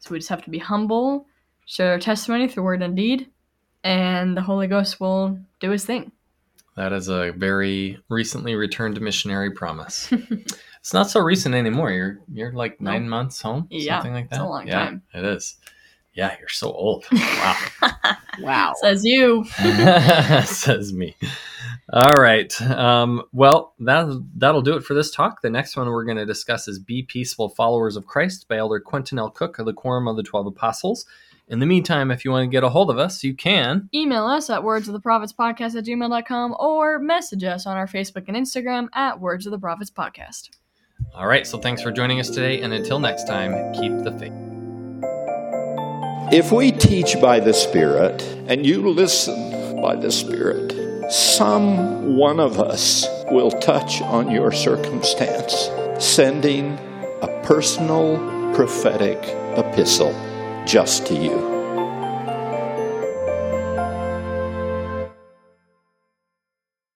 So 0.00 0.10
we 0.10 0.18
just 0.18 0.28
have 0.28 0.44
to 0.44 0.50
be 0.50 0.58
humble, 0.58 1.26
share 1.64 1.92
our 1.92 1.98
testimony 1.98 2.46
through 2.46 2.64
word 2.64 2.82
and 2.82 2.94
deed, 2.94 3.30
and 3.82 4.36
the 4.36 4.42
Holy 4.42 4.66
Ghost 4.66 5.00
will 5.00 5.38
do 5.60 5.70
his 5.70 5.86
thing. 5.86 6.12
That 6.76 6.92
is 6.92 7.08
a 7.08 7.32
very 7.32 7.98
recently 8.08 8.54
returned 8.54 9.00
missionary 9.00 9.50
promise. 9.50 10.12
it's 10.80 10.92
not 10.94 11.08
so 11.10 11.20
recent 11.20 11.54
anymore. 11.54 11.90
You're 11.92 12.20
you're 12.32 12.52
like 12.52 12.80
No. 12.80 12.90
nine 12.92 13.08
months 13.08 13.40
home, 13.40 13.66
Yeah, 13.70 13.98
something 13.98 14.14
like 14.14 14.24
it's 14.26 14.38
that. 14.38 14.44
a 14.44 14.48
long 14.48 14.66
yeah, 14.66 14.84
time. 14.86 15.02
It 15.14 15.24
is. 15.24 15.56
Yeah, 16.12 16.34
you're 16.40 16.48
so 16.48 16.72
old. 16.72 17.04
Wow. 17.12 17.56
Wow. 18.40 18.72
Says 18.80 19.04
you. 19.04 19.44
Says 20.44 20.92
me. 20.92 21.14
All 21.92 22.12
right. 22.20 22.60
Um, 22.62 23.22
well, 23.32 23.74
that 23.80 24.06
that'll 24.36 24.62
do 24.62 24.76
it 24.76 24.84
for 24.84 24.94
this 24.94 25.10
talk. 25.10 25.42
The 25.42 25.50
next 25.50 25.76
one 25.76 25.88
we're 25.88 26.04
going 26.04 26.16
to 26.16 26.26
discuss 26.26 26.66
is 26.68 26.78
"Be 26.78 27.02
Peaceful 27.02 27.48
Followers 27.50 27.96
of 27.96 28.06
Christ" 28.06 28.48
by 28.48 28.56
Elder 28.56 28.80
Quentin 28.80 29.18
L. 29.18 29.30
Cook 29.30 29.58
of 29.58 29.66
the 29.66 29.72
Quorum 29.72 30.08
of 30.08 30.16
the 30.16 30.22
Twelve 30.22 30.46
Apostles. 30.46 31.04
In 31.48 31.58
the 31.58 31.66
meantime, 31.66 32.10
if 32.10 32.24
you 32.24 32.30
want 32.30 32.44
to 32.44 32.50
get 32.50 32.62
a 32.64 32.68
hold 32.68 32.90
of 32.90 32.98
us, 32.98 33.22
you 33.24 33.34
can. 33.34 33.88
Email 33.92 34.24
us 34.26 34.48
at 34.50 34.62
words 34.62 34.86
of 34.88 34.92
the 34.94 35.00
prophets 35.00 35.32
podcast 35.32 35.74
at 35.76 35.84
gmail.com 35.84 36.54
or 36.60 36.98
message 37.00 37.42
us 37.44 37.66
on 37.66 37.76
our 37.76 37.88
Facebook 37.88 38.24
and 38.28 38.36
Instagram 38.36 38.88
at 38.94 39.18
Words 39.20 39.46
of 39.46 39.50
the 39.50 39.58
Prophets 39.58 39.90
Podcast. 39.90 40.50
All 41.14 41.26
right. 41.26 41.46
So 41.46 41.58
thanks 41.58 41.82
for 41.82 41.90
joining 41.92 42.20
us 42.20 42.30
today, 42.30 42.62
and 42.62 42.72
until 42.72 42.98
next 42.98 43.24
time, 43.24 43.72
keep 43.74 43.92
the 43.98 44.12
faith. 44.18 44.32
If 46.32 46.52
we 46.52 46.70
teach 46.70 47.20
by 47.20 47.40
the 47.40 47.52
Spirit 47.52 48.22
and 48.46 48.64
you 48.64 48.88
listen 48.88 49.82
by 49.82 49.96
the 49.96 50.10
Spirit, 50.10 50.72
some 51.12 52.16
one 52.16 52.38
of 52.38 52.60
us 52.60 53.06
will 53.30 53.50
touch 53.50 54.00
on 54.00 54.30
your 54.30 54.52
circumstance, 54.52 55.68
sending 55.98 56.78
a 57.22 57.40
personal 57.42 58.16
prophetic 58.54 59.18
epistle 59.58 60.14
just 60.66 61.06
to 61.06 61.14
you. 61.14 61.59